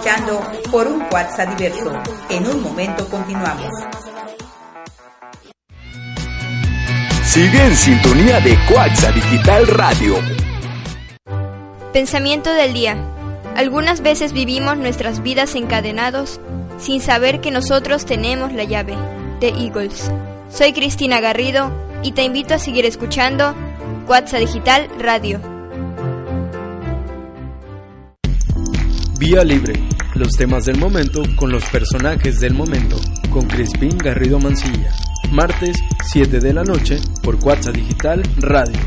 [0.05, 1.91] Escuchando por un WhatsApp diverso.
[2.29, 3.73] En un momento continuamos.
[7.23, 10.17] Sigue en sintonía de Coaxa Digital Radio.
[11.95, 12.97] Pensamiento del día.
[13.57, 16.39] Algunas veces vivimos nuestras vidas encadenados
[16.79, 18.95] sin saber que nosotros tenemos la llave.
[19.41, 20.11] The Eagles.
[20.51, 23.55] Soy Cristina Garrido y te invito a seguir escuchando
[24.07, 25.54] WhatsApp Digital Radio.
[29.19, 29.75] Vía Libre,
[30.15, 32.97] los temas del momento con los personajes del momento,
[33.31, 34.91] con Crispín Garrido Mancilla.
[35.31, 35.77] Martes,
[36.11, 38.79] 7 de la noche, por Cuatza Digital Radio.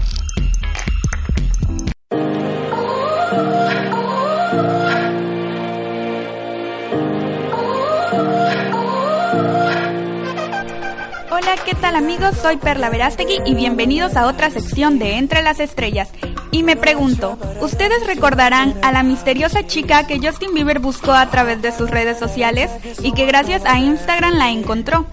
[11.32, 12.36] Hola, ¿qué tal amigos?
[12.41, 16.09] Soy Perla Verástegui y bienvenidos a otra sección de Entre las Estrellas.
[16.52, 21.62] Y me pregunto, ¿ustedes recordarán a la misteriosa chica que Justin Bieber buscó a través
[21.62, 22.72] de sus redes sociales
[23.02, 25.06] y que gracias a Instagram la encontró?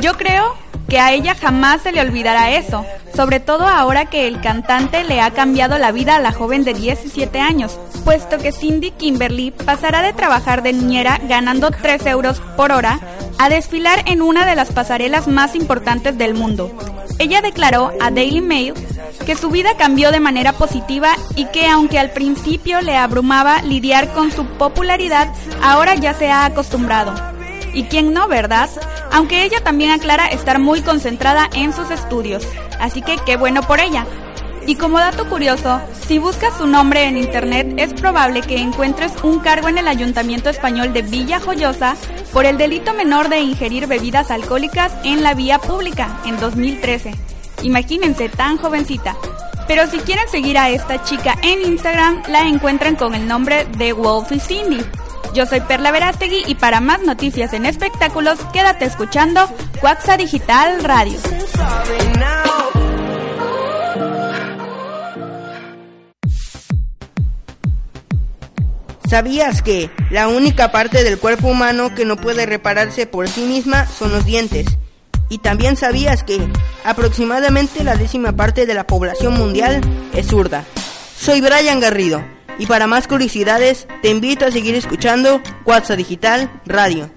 [0.00, 0.54] Yo creo
[0.88, 2.84] que a ella jamás se le olvidará eso,
[3.14, 6.74] sobre todo ahora que el cantante le ha cambiado la vida a la joven de
[6.74, 12.72] 17 años, puesto que Cindy Kimberly pasará de trabajar de niñera ganando 3 euros por
[12.72, 13.00] hora
[13.38, 16.70] a desfilar en una de las pasarelas más importantes del mundo.
[17.18, 18.74] Ella declaró a Daily Mail
[19.24, 24.12] que su vida cambió de manera positiva y que aunque al principio le abrumaba lidiar
[24.12, 25.28] con su popularidad,
[25.62, 27.12] ahora ya se ha acostumbrado.
[27.74, 28.68] ¿Y quién no, verdad?
[29.10, 32.46] Aunque ella también aclara estar muy concentrada en sus estudios,
[32.80, 34.06] así que qué bueno por ella.
[34.66, 39.40] Y como dato curioso, si buscas su nombre en internet es probable que encuentres un
[39.40, 41.96] cargo en el Ayuntamiento Español de Villa Joyosa
[42.32, 47.31] por el delito menor de ingerir bebidas alcohólicas en la vía pública en 2013.
[47.62, 49.16] Imagínense, tan jovencita.
[49.66, 53.92] Pero si quieren seguir a esta chica en Instagram, la encuentran con el nombre de
[53.92, 54.84] Wolfie Cindy.
[55.34, 59.48] Yo soy Perla Verástegui y para más noticias en espectáculos, quédate escuchando
[59.80, 61.18] Cuaxa Digital Radio.
[69.08, 73.86] ¿Sabías que la única parte del cuerpo humano que no puede repararse por sí misma
[73.86, 74.66] son los dientes?
[75.32, 76.46] Y también sabías que
[76.84, 79.80] aproximadamente la décima parte de la población mundial
[80.12, 80.66] es zurda.
[81.16, 82.22] Soy Brian Garrido
[82.58, 87.08] y para más curiosidades te invito a seguir escuchando WhatsApp Digital Radio.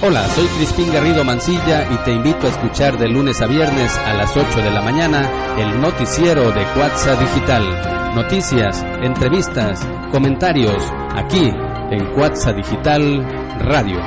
[0.00, 4.14] Hola, soy Crispín Garrido Mancilla y te invito a escuchar de lunes a viernes a
[4.14, 5.28] las 8 de la mañana
[5.58, 8.14] el noticiero de Cuatza Digital.
[8.14, 10.84] Noticias, entrevistas, comentarios,
[11.16, 11.52] aquí
[11.90, 13.26] en Cuatza Digital
[13.58, 13.98] Radio.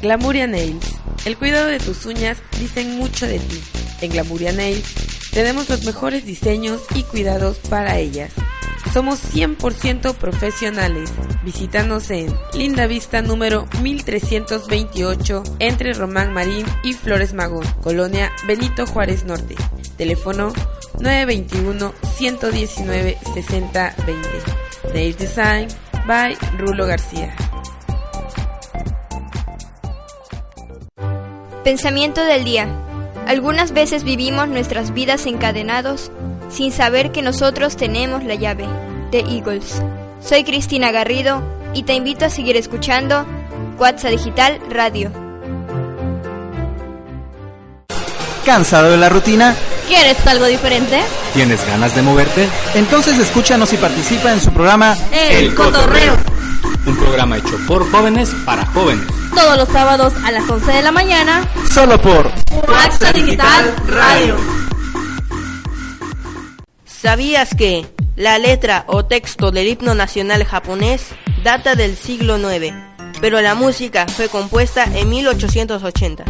[0.00, 0.98] Glamuria Nails.
[1.26, 3.60] El cuidado de tus uñas dicen mucho de ti.
[4.00, 8.32] En Glamuria Nails tenemos los mejores diseños y cuidados para ellas.
[8.94, 11.12] Somos 100% profesionales.
[11.44, 19.24] Visítanos en Linda Vista número 1328 entre Román Marín y Flores Magón, Colonia Benito Juárez
[19.24, 19.54] Norte.
[19.98, 20.52] Teléfono
[21.00, 24.28] 921 119 6020.
[24.92, 25.68] Nail Design
[26.06, 27.34] by Rulo García.
[31.64, 32.68] Pensamiento del día.
[33.26, 36.10] Algunas veces vivimos nuestras vidas encadenados
[36.48, 38.66] sin saber que nosotros tenemos la llave.
[39.10, 39.82] The Eagles.
[40.20, 41.42] Soy Cristina Garrido
[41.74, 43.26] y te invito a seguir escuchando
[43.78, 45.29] WhatsApp Digital Radio.
[48.50, 49.54] ¿Cansado de la rutina?
[49.86, 51.00] ¿Quieres algo diferente?
[51.32, 52.48] ¿Tienes ganas de moverte?
[52.74, 56.16] Entonces escúchanos y participa en su programa El, Cotorreo.
[56.84, 59.06] Un programa hecho por jóvenes para jóvenes.
[59.36, 61.48] Todos los sábados a las 11 de la mañana.
[61.72, 62.32] Solo por
[62.68, 64.36] WhatsApp Digital Radio.
[66.84, 67.86] ¿Sabías que
[68.16, 71.06] la letra o texto del himno nacional japonés
[71.44, 72.74] data del siglo IX,
[73.20, 76.24] pero la música fue compuesta en 1880?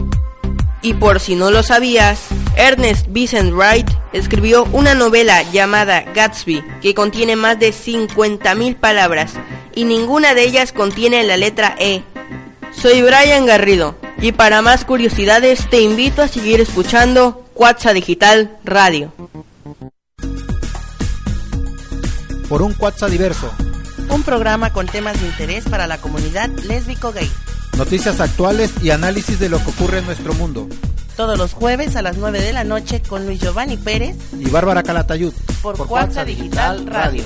[0.82, 2.20] Y por si no lo sabías,
[2.56, 9.34] Ernest Vincent Wright escribió una novela llamada Gatsby que contiene más de 50.000 palabras
[9.74, 12.02] y ninguna de ellas contiene la letra E.
[12.72, 19.12] Soy Brian Garrido y para más curiosidades te invito a seguir escuchando Cuatza Digital Radio.
[22.48, 23.48] Por un WhatsApp diverso.
[24.08, 27.30] Un programa con temas de interés para la comunidad lésbico-gay.
[27.80, 30.68] Noticias actuales y análisis de lo que ocurre en nuestro mundo.
[31.16, 34.82] Todos los jueves a las 9 de la noche con Luis Giovanni Pérez y Bárbara
[34.82, 35.32] Calatayud.
[35.62, 37.24] Por, por WhatsApp Digital Radio.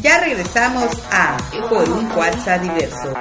[0.00, 1.36] Ya regresamos a
[1.68, 3.12] Por un WhatsApp diverso.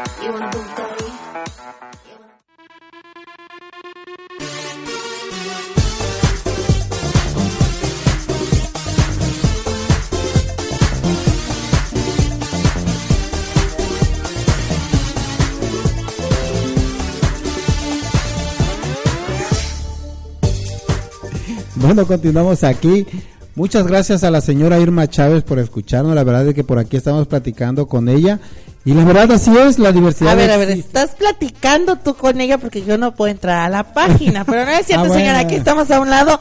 [21.89, 23.07] Bueno, continuamos aquí.
[23.55, 26.13] Muchas gracias a la señora Irma Chávez por escucharnos.
[26.13, 28.39] La verdad es que por aquí estamos platicando con ella
[28.85, 30.33] Y la verdad así es, la diversidad.
[30.33, 33.69] A ver, a ver, estás platicando tú con ella porque yo no puedo entrar a
[33.69, 35.19] la página, pero no es cierto, Ah, bueno.
[35.19, 36.39] señora, aquí estamos a un lado.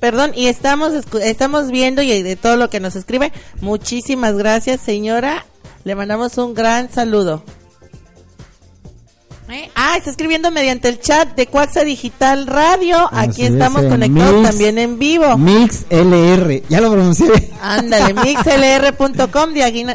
[0.00, 0.90] Perdón, y estamos
[1.22, 3.32] estamos viendo y de todo lo que nos escribe.
[3.60, 5.46] Muchísimas gracias, señora.
[5.84, 7.44] Le mandamos un gran saludo.
[9.48, 9.70] ¿Eh?
[9.76, 13.08] Ah, está escribiendo mediante el chat de Cuaxa Digital Radio.
[13.12, 15.38] Aquí Así estamos conectados Mix- también en vivo.
[15.38, 17.52] Mix LR, ya lo pronuncié.
[17.62, 19.50] Ándale, mixlr.com,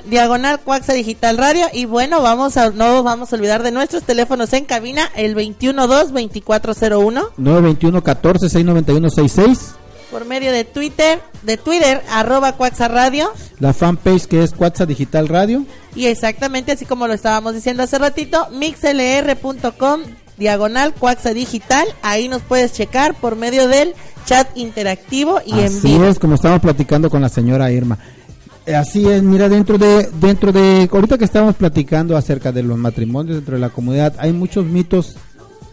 [0.09, 1.65] diagonal Cuaxa Digital Radio.
[1.73, 7.29] Y bueno, vamos a, no vamos a olvidar de nuestros teléfonos en cabina, el 212-2401,
[7.37, 9.75] 921 14 691 66.
[10.11, 13.31] Por medio de Twitter, de Twitter, arroba Cuaxa Radio.
[13.59, 15.65] La fanpage que es Cuatza Digital Radio.
[15.95, 20.01] Y exactamente así como lo estábamos diciendo hace ratito, mixlr.com,
[20.37, 21.87] diagonal Cuaxa Digital.
[22.01, 23.93] Ahí nos puedes checar por medio del
[24.25, 26.05] chat interactivo y en Así vivo.
[26.05, 27.97] es, como estamos platicando con la señora Irma.
[28.65, 32.77] Eh, Así es, mira, dentro de, dentro de, ahorita que estamos platicando acerca de los
[32.77, 35.15] matrimonios dentro de la comunidad, hay muchos mitos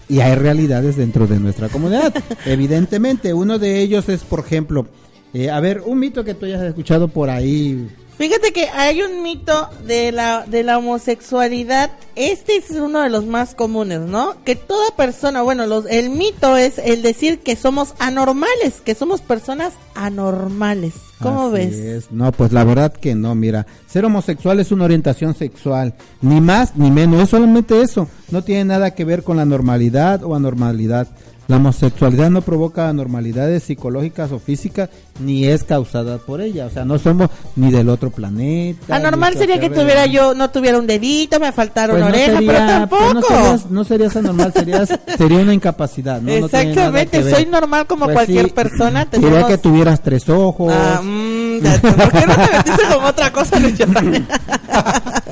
[0.09, 2.13] y hay realidades dentro de nuestra comunidad.
[2.47, 4.87] Evidentemente, uno de ellos es, por ejemplo,
[5.35, 7.89] eh, a ver, un mito que tú hayas escuchado por ahí.
[8.19, 11.93] Fíjate que hay un mito de la, de la homosexualidad.
[12.17, 14.35] Este es uno de los más comunes, ¿no?
[14.45, 19.21] Que toda persona, bueno, los, el mito es el decir que somos anormales, que somos
[19.21, 20.95] personas anormales.
[21.23, 21.75] ¿Cómo Así ves?
[21.75, 22.11] es.
[22.11, 26.77] No, pues la verdad que no, mira, ser homosexual es una orientación sexual, ni más
[26.77, 31.07] ni menos, es solamente eso, no tiene nada que ver con la normalidad o anormalidad.
[31.49, 36.85] La homosexualidad no provoca anormalidades psicológicas o físicas, ni es causada por ella, o sea,
[36.85, 38.95] no somos ni del otro planeta.
[38.95, 42.33] Anormal sería que tuviera yo, no tuviera un dedito, me faltara Pues una no oreja,
[42.35, 43.03] sería- pero tampoco.
[43.03, 46.29] pues no serías, no serías anormal, serías, sería una incapacidad.
[46.29, 49.07] Exactamente, soy normal como Pues cualquier sí, persona.
[49.11, 49.49] Sería Tenemos...
[49.49, 50.71] que tuvieras tres ojos.
[50.77, 53.85] Ah, mm, ¿Por qué no te metiste con otra cosa, Lucho?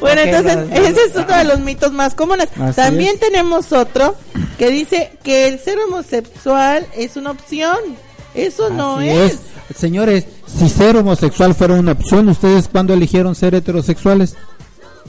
[0.00, 2.48] bueno, entonces, no, no, ese es uno de los mitos más comunes.
[2.74, 3.20] También es.
[3.20, 4.14] tenemos otro
[4.58, 7.78] que dice que el ser homosexual es una opción.
[8.34, 9.32] Eso no es.
[9.32, 9.40] es.
[9.76, 14.34] Señores, si ser homosexual fuera una opción, ¿ustedes cuándo eligieron ser heterosexuales?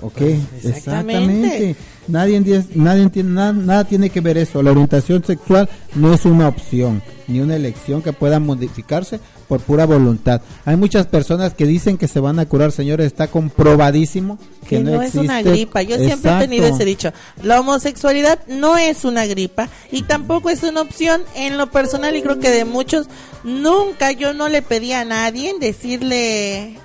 [0.02, 1.76] Ok, Pues, exactamente.
[2.08, 4.62] Nadie, nadie nada, nada tiene que ver eso.
[4.64, 9.20] La orientación sexual no es una opción, ni una elección que pueda modificarse
[9.52, 10.39] por pura voluntad.
[10.64, 14.80] Hay muchas personas que dicen que se van a curar, señores, está comprobadísimo que, que
[14.80, 15.49] no, es una existe.
[15.58, 15.82] gripa.
[15.82, 17.12] Yo siempre he tenido ese dicho.
[17.43, 22.22] La homosexualidad no es una gripa y tampoco es una opción en lo personal y
[22.22, 23.08] creo que de muchos
[23.43, 26.78] nunca yo no le pedí a nadie decirle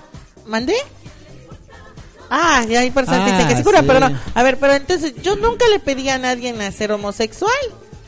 [0.45, 0.75] ¿Mandé?
[2.29, 3.85] Ah, ya hay personas que dicen que Ah, se cura, sí.
[3.87, 4.19] pero no.
[4.35, 7.53] A ver, pero entonces yo nunca le pedí a nadie nacer homosexual.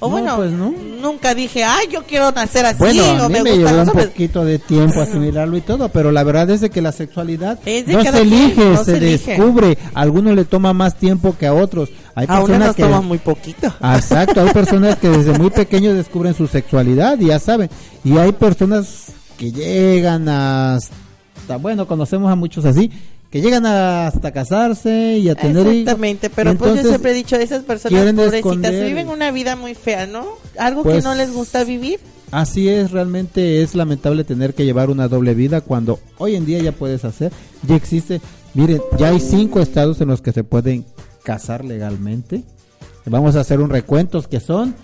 [0.01, 0.73] O No, bueno, pues no.
[1.03, 4.59] nunca dije, ay, yo quiero nacer así Bueno, a mí me llevó un poquito de
[4.61, 8.15] tiempo asimilarlo y todo, pero la verdad es de que la sexualidad no se quien,
[8.15, 9.31] elige, no se, se elige.
[9.33, 9.77] descubre.
[9.95, 11.89] A algunos le toma más tiempo que a otros.
[12.15, 13.67] Hay A personas nos que toma muy poquito.
[13.83, 17.69] Exacto, hay personas que desde muy pequeños descubren su sexualidad y ya saben.
[18.05, 22.91] Y hay personas que llegan hasta, bueno, conocemos a muchos así,
[23.31, 25.75] que llegan hasta casarse y a tener hijos.
[25.75, 28.87] Exactamente, pero pues yo siempre he dicho, esas personas pobrecitas esconder.
[28.87, 30.27] viven una vida muy fea, ¿no?
[30.59, 32.01] Algo que Pues- no les gusta vivir.
[32.31, 36.59] Así es, realmente es lamentable tener que llevar una doble vida cuando hoy en día
[36.61, 37.33] ya puedes hacer,
[37.67, 38.21] ya existe,
[38.55, 40.85] miren, ya hay cinco estados en los que se pueden
[41.23, 42.43] casar legalmente.
[43.07, 44.75] Vamos a hacer un recuento que son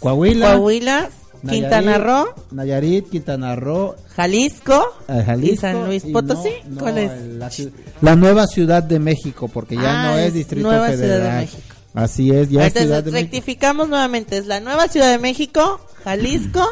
[0.00, 1.10] Coahuila, Coahuila,
[1.42, 6.50] Nayarit, Quintana Roo, Nayarit, Quintana Roo, Jalisco, eh, Jalisco y San Luis Potosí.
[6.68, 7.68] no, ¿Cuál es?
[8.02, 11.08] La, nueva Ciudad de México, porque ya Ah, no es es Distrito Nueva Ciudad de
[11.08, 11.40] Federal.
[11.40, 11.62] México.
[11.94, 13.30] Así es, ya es Entonces, Ciudad de México.
[13.32, 16.64] rectificamos nuevamente, es la nueva Ciudad de México, Jalisco,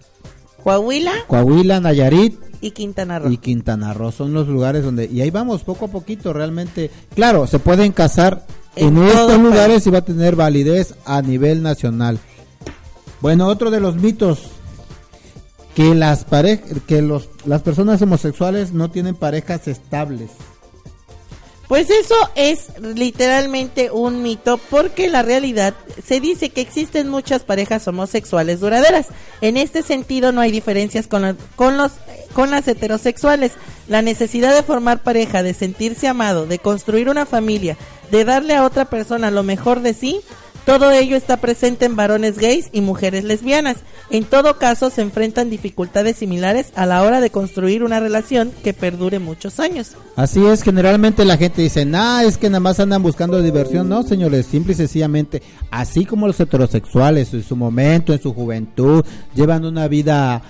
[0.62, 3.30] Coahuila Coahuila, Nayarit y Quintana Roo.
[3.30, 7.46] y Quintana Roo son los lugares donde y ahí vamos poco a poquito realmente claro
[7.46, 8.44] se pueden casar
[8.74, 12.18] en, estos lugares y va a tener validez a nivel nacional
[13.26, 14.38] bueno otro de los mitos
[15.74, 20.30] que las parejas que los las personas homosexuales no tienen parejas estables
[21.66, 25.74] Pues eso es literalmente un mito porque la realidad
[26.06, 29.08] se dice que existen muchas parejas homosexuales duraderas.
[29.40, 31.90] En este sentido no hay diferencias con, con los
[32.32, 33.50] con las heterosexuales.
[33.88, 37.76] La necesidad de formar pareja, de sentirse amado, de construir una familia,
[38.12, 40.20] de darle a otra persona lo mejor de sí,
[40.66, 43.76] todo ello está presente en varones gays y mujeres lesbianas.
[44.10, 48.74] En todo caso, se enfrentan dificultades similares a la hora de construir una relación que
[48.74, 49.92] perdure muchos años.
[50.16, 53.88] Así es, generalmente la gente dice, nah, es que nada más andan buscando diversión.
[53.88, 55.40] No, señores, simple y sencillamente,
[55.70, 59.04] así como los heterosexuales en su momento, en su juventud,
[59.36, 60.42] llevan una vida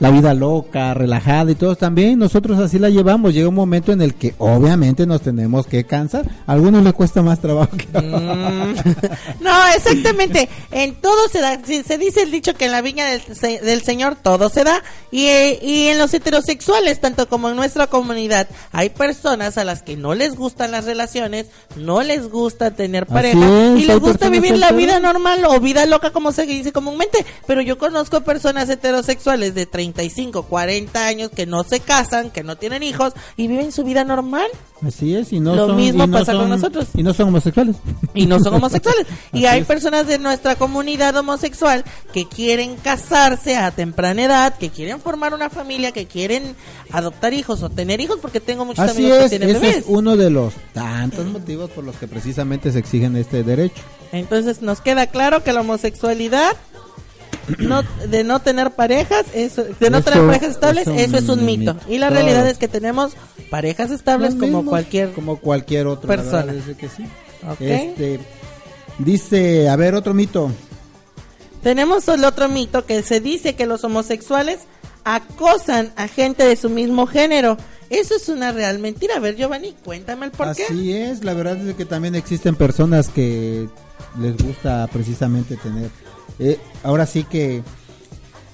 [0.00, 3.34] la vida loca, relajada y todos también nosotros así la llevamos.
[3.34, 6.24] Llega un momento en el que obviamente nos tenemos que cansar.
[6.46, 8.74] A algunos les cuesta más trabajo que a Mm.
[9.40, 10.48] No, exactamente.
[10.70, 11.58] En todo se da.
[11.64, 14.64] Se, se dice el dicho que en la viña del, se- del Señor todo se
[14.64, 14.82] da.
[15.10, 19.82] Y, eh, y en los heterosexuales, tanto como en nuestra comunidad, hay personas a las
[19.82, 21.46] que no les gustan las relaciones,
[21.76, 23.38] no les gusta tener pareja
[23.74, 27.24] es, y les gusta vivir la vida normal o vida loca, como se dice comúnmente.
[27.46, 32.56] Pero yo conozco personas heterosexuales de 35, 40 años que no se casan, que no
[32.56, 34.48] tienen hijos y viven su vida normal.
[34.86, 36.88] Así es, y no Lo son, mismo no pasa con nosotros.
[36.94, 37.76] Y no son homosexuales.
[38.14, 39.06] y no son homosexuales.
[39.32, 39.66] y hay es.
[39.66, 45.50] personas de nuestra comunidad homosexual que quieren casarse a temprana edad, que quieren formar una
[45.50, 46.54] familia, que quieren
[46.92, 49.76] adoptar hijos o tener hijos, porque tengo muchos Así amigos que es, tienen ese bebés.
[49.78, 53.82] es uno de los tantos motivos por los que precisamente se exigen este derecho.
[54.12, 56.56] Entonces nos queda claro que la homosexualidad
[57.58, 61.28] no, de no tener parejas, eso, de no Eso- tener parejas estables, eso eso, es
[61.28, 61.74] un mito.
[61.74, 61.86] mito.
[61.88, 63.12] Y la realidad es que tenemos
[63.50, 66.52] parejas estables como cualquier como cualquier otra persona.
[66.78, 67.04] que sí.
[67.60, 68.20] Este
[68.98, 70.50] dice, a ver otro mito.
[71.62, 74.60] Tenemos el otro mito que se dice que los homosexuales
[75.04, 77.56] acosan a gente de su mismo género.
[77.90, 79.16] Eso es una real mentira.
[79.16, 80.64] A ver, Giovanni, cuéntame el por qué.
[80.64, 83.66] Así es, la verdad es que también existen personas que
[84.20, 85.90] les gusta precisamente tener.
[86.38, 87.62] Eh, ahora sí que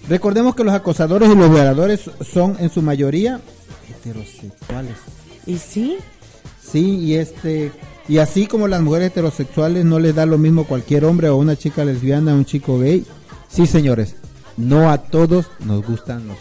[0.08, 3.40] recordemos que los acosadores y los violadores son en su mayoría
[3.88, 4.96] heterosexuales.
[5.46, 5.96] ¿Y sí?
[6.62, 7.72] Sí, y este
[8.08, 11.56] y así como las mujeres heterosexuales no les da lo mismo cualquier hombre o una
[11.56, 13.04] chica lesbiana o un chico gay.
[13.48, 14.16] Sí, señores,
[14.56, 16.36] no a todos nos gustan los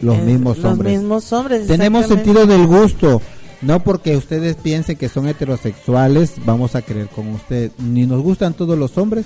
[0.00, 0.98] los mismos los hombres.
[0.98, 1.66] mismos hombres.
[1.66, 3.20] Tenemos sentido del gusto.
[3.62, 7.72] No porque ustedes piensen que son heterosexuales, vamos a creer con usted.
[7.78, 9.24] Ni nos gustan todos los hombres,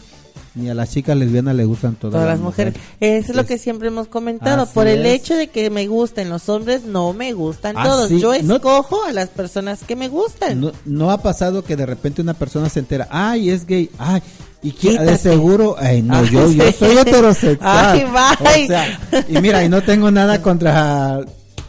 [0.54, 2.74] ni a las chicas lesbianas les gustan todas, Todas las mujeres.
[3.00, 4.62] Eso es lo Es- que siempre hemos comentado.
[4.62, 5.20] Así Por el es.
[5.20, 8.10] hecho de que me gusten los hombres, no me gustan Ah, todos.
[8.10, 10.60] Yo no- escojo a las personas que me gustan.
[10.60, 14.22] No, no ha pasado que de repente una persona se entera, ay, es gay, ay,
[14.62, 17.58] y que de seguro, ay, no, yo, yo soy heterosexual.
[17.62, 18.64] Ay, bye.
[18.64, 21.20] O sea, y mira, y no tengo nada contra,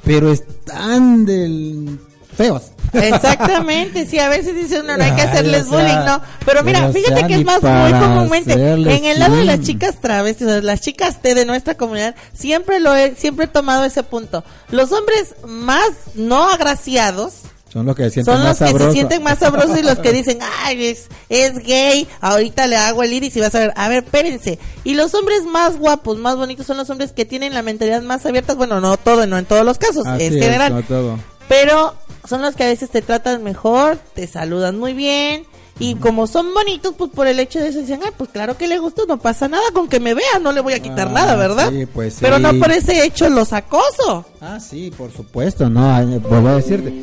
[0.03, 1.99] pero están del
[2.35, 2.71] feos.
[2.93, 6.21] Exactamente, sí, a veces dicen no, no hay que hacerles sea, bullying, no.
[6.45, 9.95] Pero mira, pero, fíjate que es más muy comúnmente en el lado de las chicas
[10.01, 13.85] travestis, o sea, las chicas T de nuestra comunidad, siempre lo he, siempre he tomado
[13.85, 14.43] ese punto.
[14.69, 17.33] Los hombres más no agraciados
[17.71, 18.87] Son los que se sienten son más los que sabrosos.
[18.87, 23.03] se sienten más sabrosos y los que dicen, ay, es, es gay, ahorita le hago
[23.03, 24.59] el iris y vas a ver, a ver, espérense.
[24.83, 28.25] Y los hombres más guapos, más bonitos son los hombres que tienen la mentalidad más
[28.25, 30.73] abierta, bueno, no todo, no en todos los casos, Así es es, general.
[30.73, 31.17] no todo.
[31.51, 31.93] Pero
[32.29, 35.43] son los que a veces te tratan mejor, te saludan muy bien.
[35.79, 38.69] Y como son bonitos, pues por el hecho de eso dicen, ay, pues claro que
[38.69, 41.11] le gusta, no pasa nada, con que me vea, no le voy a quitar Ah,
[41.11, 41.71] nada, ¿verdad?
[41.71, 42.57] sí, pues Pero no sí.
[42.59, 44.23] por ese hecho los acoso.
[44.39, 46.93] Ah, sí, por supuesto, no, ay, vuelvo a decirte,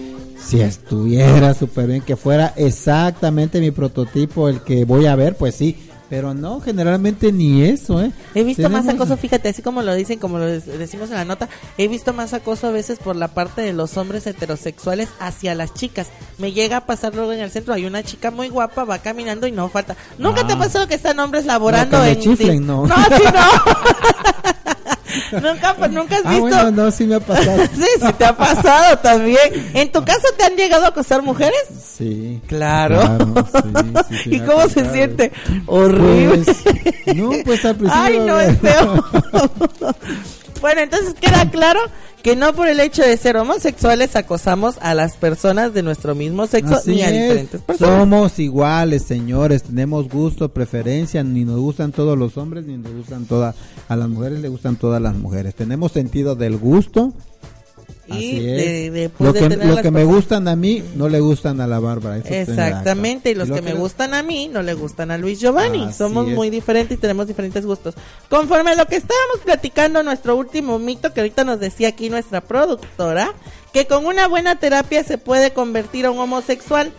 [0.42, 5.56] si estuviera súper bien que fuera exactamente mi prototipo el que voy a ver, pues
[5.56, 5.76] sí,
[6.08, 8.12] pero no, generalmente ni eso, ¿eh?
[8.34, 11.48] He visto más acoso, fíjate, así como lo dicen, como lo decimos en la nota,
[11.76, 15.74] he visto más acoso a veces por la parte de los hombres heterosexuales hacia las
[15.74, 16.08] chicas.
[16.38, 19.46] Me llega a pasar luego en el centro, hay una chica muy guapa, va caminando
[19.46, 19.96] y no falta.
[20.18, 20.60] ¿Nunca te ha Ah.
[20.60, 22.20] pasado que están hombres laborando No, que me en...
[22.20, 22.86] chiflen, no.
[22.86, 24.52] No, sí, no.
[25.32, 26.42] nunca, pues, nunca has Ah, visto...
[26.42, 27.62] bueno, no, sí me ha pasado.
[27.74, 29.70] sí, sí te ha pasado también.
[29.74, 31.58] ¿En tu caso te han llegado a acosar mujeres?
[31.96, 32.40] Sí.
[32.46, 33.18] Claro.
[33.52, 33.72] sí,
[34.08, 35.32] sí, sí ¿Y cómo se siente?
[35.66, 36.42] Horrible.
[36.44, 38.02] Pues, no, pues al principio.
[38.04, 39.04] Ay, no, es feo.
[40.60, 41.80] Bueno, entonces queda claro
[42.22, 46.46] que no por el hecho de ser homosexuales acosamos a las personas de nuestro mismo
[46.46, 47.22] sexo Así ni a es.
[47.22, 47.98] diferentes personas.
[48.00, 49.62] Somos iguales, señores.
[49.62, 51.22] Tenemos gusto, preferencia.
[51.22, 53.54] Ni nos gustan todos los hombres, ni nos gustan todas.
[53.88, 55.54] A las mujeres le gustan todas las mujeres.
[55.54, 57.12] Tenemos sentido del gusto.
[58.16, 58.92] Y de- es.
[58.92, 61.20] de, pues, lo de que, tener lo las que me gustan a mí no le
[61.20, 62.18] gustan a la Bárbara.
[62.18, 65.92] Exactamente, y los lo que me gustan a mí no le gustan a Luis Giovanni.
[65.92, 67.94] Somos muy diferentes y tenemos diferentes gustos.
[68.30, 72.40] Conforme a lo que estábamos platicando, nuestro último mito que ahorita nos decía aquí nuestra
[72.40, 73.32] productora,
[73.72, 76.90] que con una buena terapia se puede convertir a un homosexual.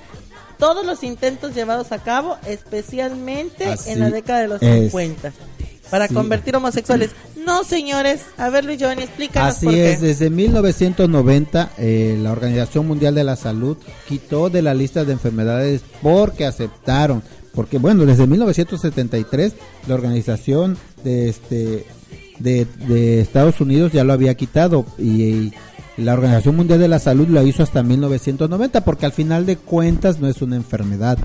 [0.58, 4.92] Todos los intentos llevados a cabo, especialmente Así en la década de los es.
[4.92, 5.32] 50,
[5.90, 6.14] para Sí.
[6.14, 7.12] convertir homosexuales.
[7.40, 9.94] No, señores, a ver Luis Giovanni, explícanos Así por qué.
[9.94, 13.76] es, desde 1990 eh, la Organización Mundial de la Salud
[14.08, 17.24] quitó de la lista de enfermedades porque aceptaron,
[17.56, 19.54] porque bueno, desde 1973
[19.88, 21.86] la organización de este
[22.40, 25.54] de, de Estados Unidos ya lo había quitado y, y
[25.98, 30.20] la Organización Mundial de la Salud lo hizo hasta 1990 porque al final de cuentas
[30.20, 31.18] no es una enfermedad,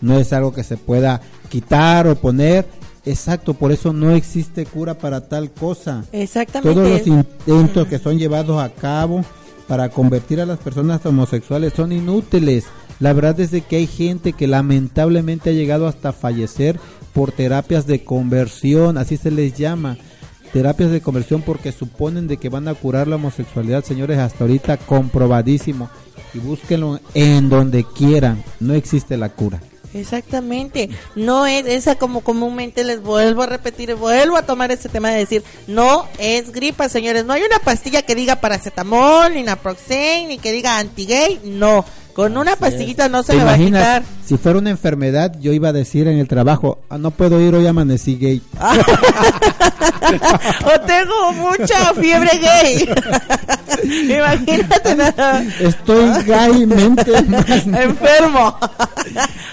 [0.00, 2.66] no es algo que se pueda quitar o poner
[3.04, 6.04] Exacto, por eso no existe cura para tal cosa.
[6.12, 6.74] Exactamente.
[6.74, 9.24] Todos los intentos que son llevados a cabo
[9.66, 12.64] para convertir a las personas homosexuales son inútiles.
[13.00, 16.78] La verdad es de que hay gente que lamentablemente ha llegado hasta fallecer
[17.12, 19.96] por terapias de conversión, así se les llama.
[20.52, 24.76] Terapias de conversión porque suponen de que van a curar la homosexualidad, señores, hasta ahorita
[24.76, 25.88] comprobadísimo.
[26.34, 29.60] Y búsquenlo en donde quieran, no existe la cura.
[29.94, 35.10] Exactamente, no es esa como comúnmente les vuelvo a repetir, vuelvo a tomar ese tema
[35.10, 40.28] de decir, no es gripa, señores, no hay una pastilla que diga paracetamol, ni naproxen,
[40.28, 41.84] ni que diga anti-gay, no,
[42.14, 44.02] con una pastillita no se ¿Te le va a quitar.
[44.24, 47.54] Si fuera una enfermedad, yo iba a decir en el trabajo, "Ah, no puedo ir
[47.54, 48.40] hoy amanecí gay.
[50.64, 52.88] o tengo mucha fiebre gay.
[54.16, 55.44] Imagínate nada.
[55.60, 58.56] Estoy gaymente enfermo.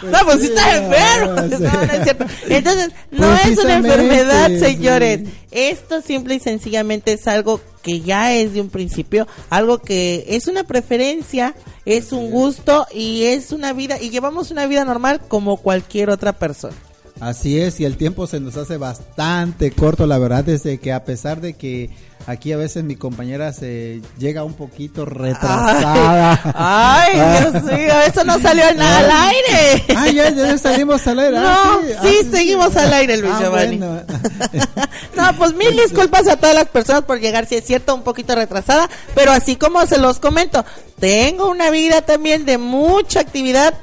[0.04, 1.36] no, pues sí estás enfermo.
[1.36, 1.48] No,
[1.86, 2.26] no es cierto.
[2.48, 5.22] Entonces, no es una enfermedad, señores.
[5.52, 10.48] Esto simple y sencillamente es algo que ya es de un principio, algo que es
[10.48, 11.56] una preferencia,
[11.86, 16.34] es un gusto y es una vida, y llevamos una vida normal como cualquier otra
[16.34, 16.76] persona.
[17.20, 20.94] Así es, y el tiempo se nos hace bastante corto, la verdad es de que
[20.94, 21.90] a pesar de que
[22.28, 26.40] aquí a veces mi compañera se llega un poquito retrasada.
[26.56, 27.20] Ay,
[27.52, 29.84] Dios mío, eso no salió al, al aire.
[29.98, 31.38] Ay, ya, ya salimos al aire.
[31.40, 33.78] No, Ah, sí, ah, seguimos al aire, Luis Ah, Giovanni.
[33.78, 34.02] bueno.
[35.18, 38.34] No, pues mil disculpas a todas las personas por llegar, si es cierto, un poquito
[38.36, 40.64] retrasada, pero así como se los comento,
[41.00, 43.74] tengo una vida también de mucha actividad,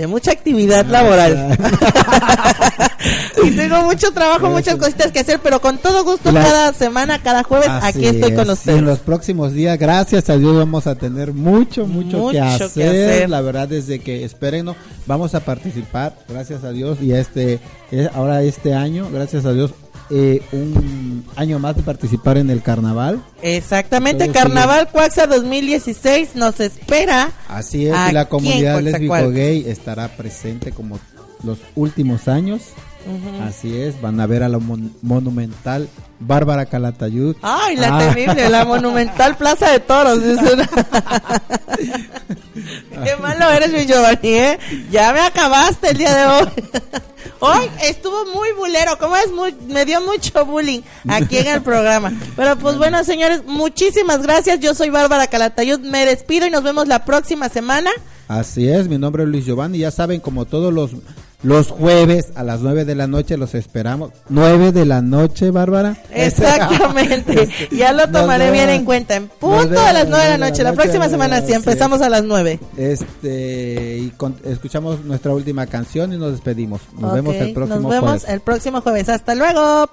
[0.00, 1.58] de mucha actividad Ah, laboral.
[3.44, 7.22] y tengo mucho trabajo, muchas cositas que hacer, pero con todo gusto La- cada semana,
[7.22, 8.78] cada jueves, Así aquí estoy con ustedes.
[8.78, 12.40] en los próximos días, gracias a Dios, vamos a tener mucho, mucho, Mucho que, que
[12.84, 12.88] hacer.
[12.88, 13.30] hacer.
[13.30, 14.76] La verdad, desde que espérenos,
[15.06, 17.58] vamos a participar, gracias a Dios, y este,
[17.92, 19.72] eh, ahora este año, gracias a Dios,
[20.10, 23.22] eh, un año más de participar en el carnaval.
[23.42, 27.30] Exactamente, Entonces, Carnaval Cuaxa 2016 nos espera.
[27.48, 29.34] Así es, y la comunidad lésbico Coatzacoalcos.
[29.34, 30.98] gay estará presente como
[31.44, 32.62] los últimos años.
[33.48, 35.88] Así es, van a ver a la mon- monumental
[36.18, 37.34] Bárbara Calatayud.
[37.40, 38.12] Ay, la Ah.
[38.12, 40.18] temible, la monumental Plaza de Toros.
[43.04, 44.58] Qué malo eres, mi Giovanni, ¿eh?
[44.90, 46.48] Ya me acabaste el día de hoy.
[47.40, 49.32] Hoy estuvo muy bulero, como es?
[49.32, 52.12] Muy, me dio mucho bullying aquí en el programa.
[52.36, 54.60] Pero pues bueno, señores, muchísimas gracias.
[54.60, 55.80] Yo soy Bárbara Calatayud.
[55.80, 57.90] Me despido y nos vemos la próxima semana.
[58.28, 59.78] Así es, mi nombre es Luis Giovanni.
[59.78, 60.90] Ya saben, como todos los,
[61.42, 64.10] los jueves a las 9 de la noche los esperamos.
[64.28, 65.96] 9 de la noche, Bárbara.
[66.10, 67.48] Exactamente.
[67.70, 69.16] Ya lo tomaré bien en cuenta.
[69.16, 70.62] En punto de las nueve de la noche.
[70.62, 72.60] La próxima semana sí, empezamos a las nueve.
[72.76, 76.80] Este, y con- escuchamos nuestra última canción y nos despedimos.
[76.98, 78.28] Nos vemos el próximo Nos vemos jueves.
[78.28, 79.08] el próximo jueves.
[79.08, 79.88] Hasta luego.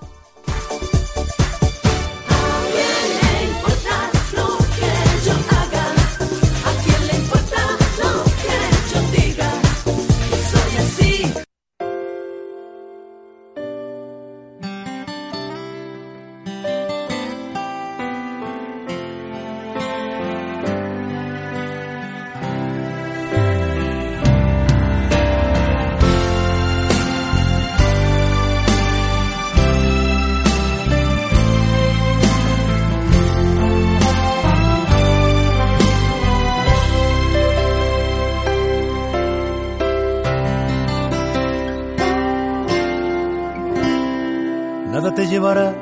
[44.97, 45.75] Nada te llevarás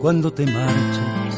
[0.00, 1.34] cuando te marches.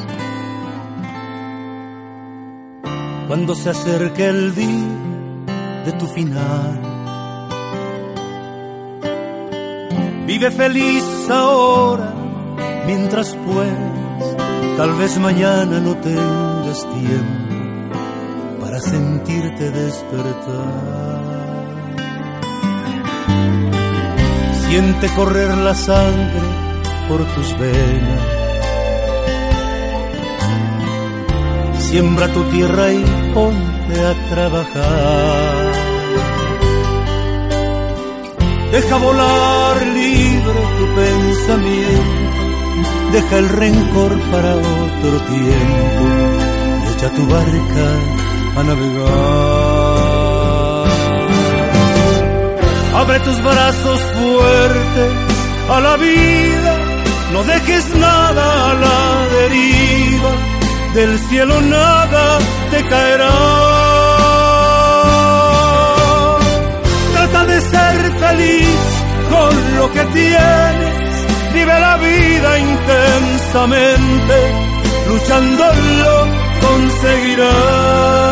[3.27, 6.81] Cuando se acerque el día de tu final.
[10.27, 12.13] Vive feliz ahora
[12.87, 14.37] mientras puedas.
[14.77, 21.23] Tal vez mañana no tengas tiempo para sentirte despertar.
[24.69, 26.62] Siente correr la sangre
[27.13, 28.23] por tus venas.
[31.89, 33.05] Siembra tu tierra y
[33.35, 35.73] ponte a trabajar.
[38.73, 42.23] Deja volar libre tu pensamiento.
[43.13, 46.05] Deja el rencor para otro tiempo.
[46.93, 47.87] Echa tu barca
[48.59, 50.13] a navegar.
[53.01, 55.33] Abre tus brazos fuertes
[55.69, 56.72] a la vida,
[57.33, 60.33] no dejes nada a la deriva,
[60.95, 62.39] del cielo nada
[62.71, 63.33] te caerá.
[67.15, 68.79] Trata de ser feliz
[69.31, 71.13] con lo que tienes,
[71.55, 74.37] vive la vida intensamente,
[75.09, 76.27] luchándolo
[76.61, 78.32] conseguirás.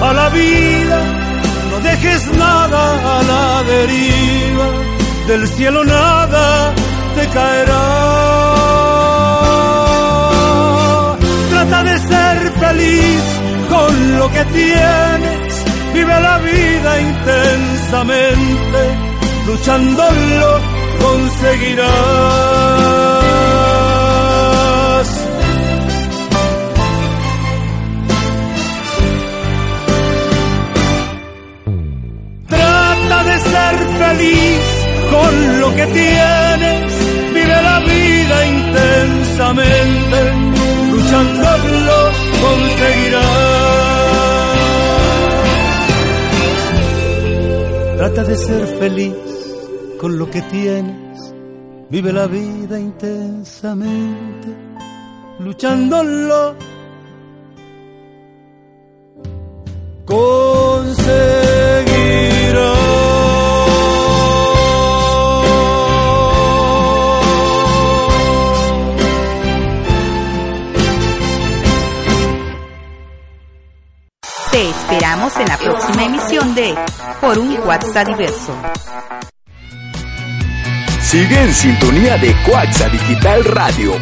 [0.00, 0.98] a la vida,
[1.70, 4.66] no dejes nada a la deriva,
[5.26, 6.74] del cielo nada
[7.16, 7.86] te caerá.
[11.50, 13.22] Trata de ser feliz
[13.68, 15.64] con lo que tienes,
[15.94, 18.80] vive la vida intensamente,
[19.46, 20.60] luchándolo
[21.00, 22.83] conseguirás.
[33.54, 34.64] Ser feliz
[35.14, 36.92] con lo que tienes,
[37.36, 40.18] vive la vida intensamente,
[40.92, 41.98] luchándolo
[42.44, 43.54] conseguirás.
[47.98, 49.16] Trata de ser feliz
[50.00, 51.34] con lo que tienes,
[51.90, 54.48] vive la vida intensamente,
[55.38, 56.56] luchándolo
[74.54, 76.76] Te esperamos en la próxima emisión de
[77.20, 78.56] Por un WhatsApp diverso.
[81.02, 83.94] Sigue en sintonía de Coaxa Digital Radio.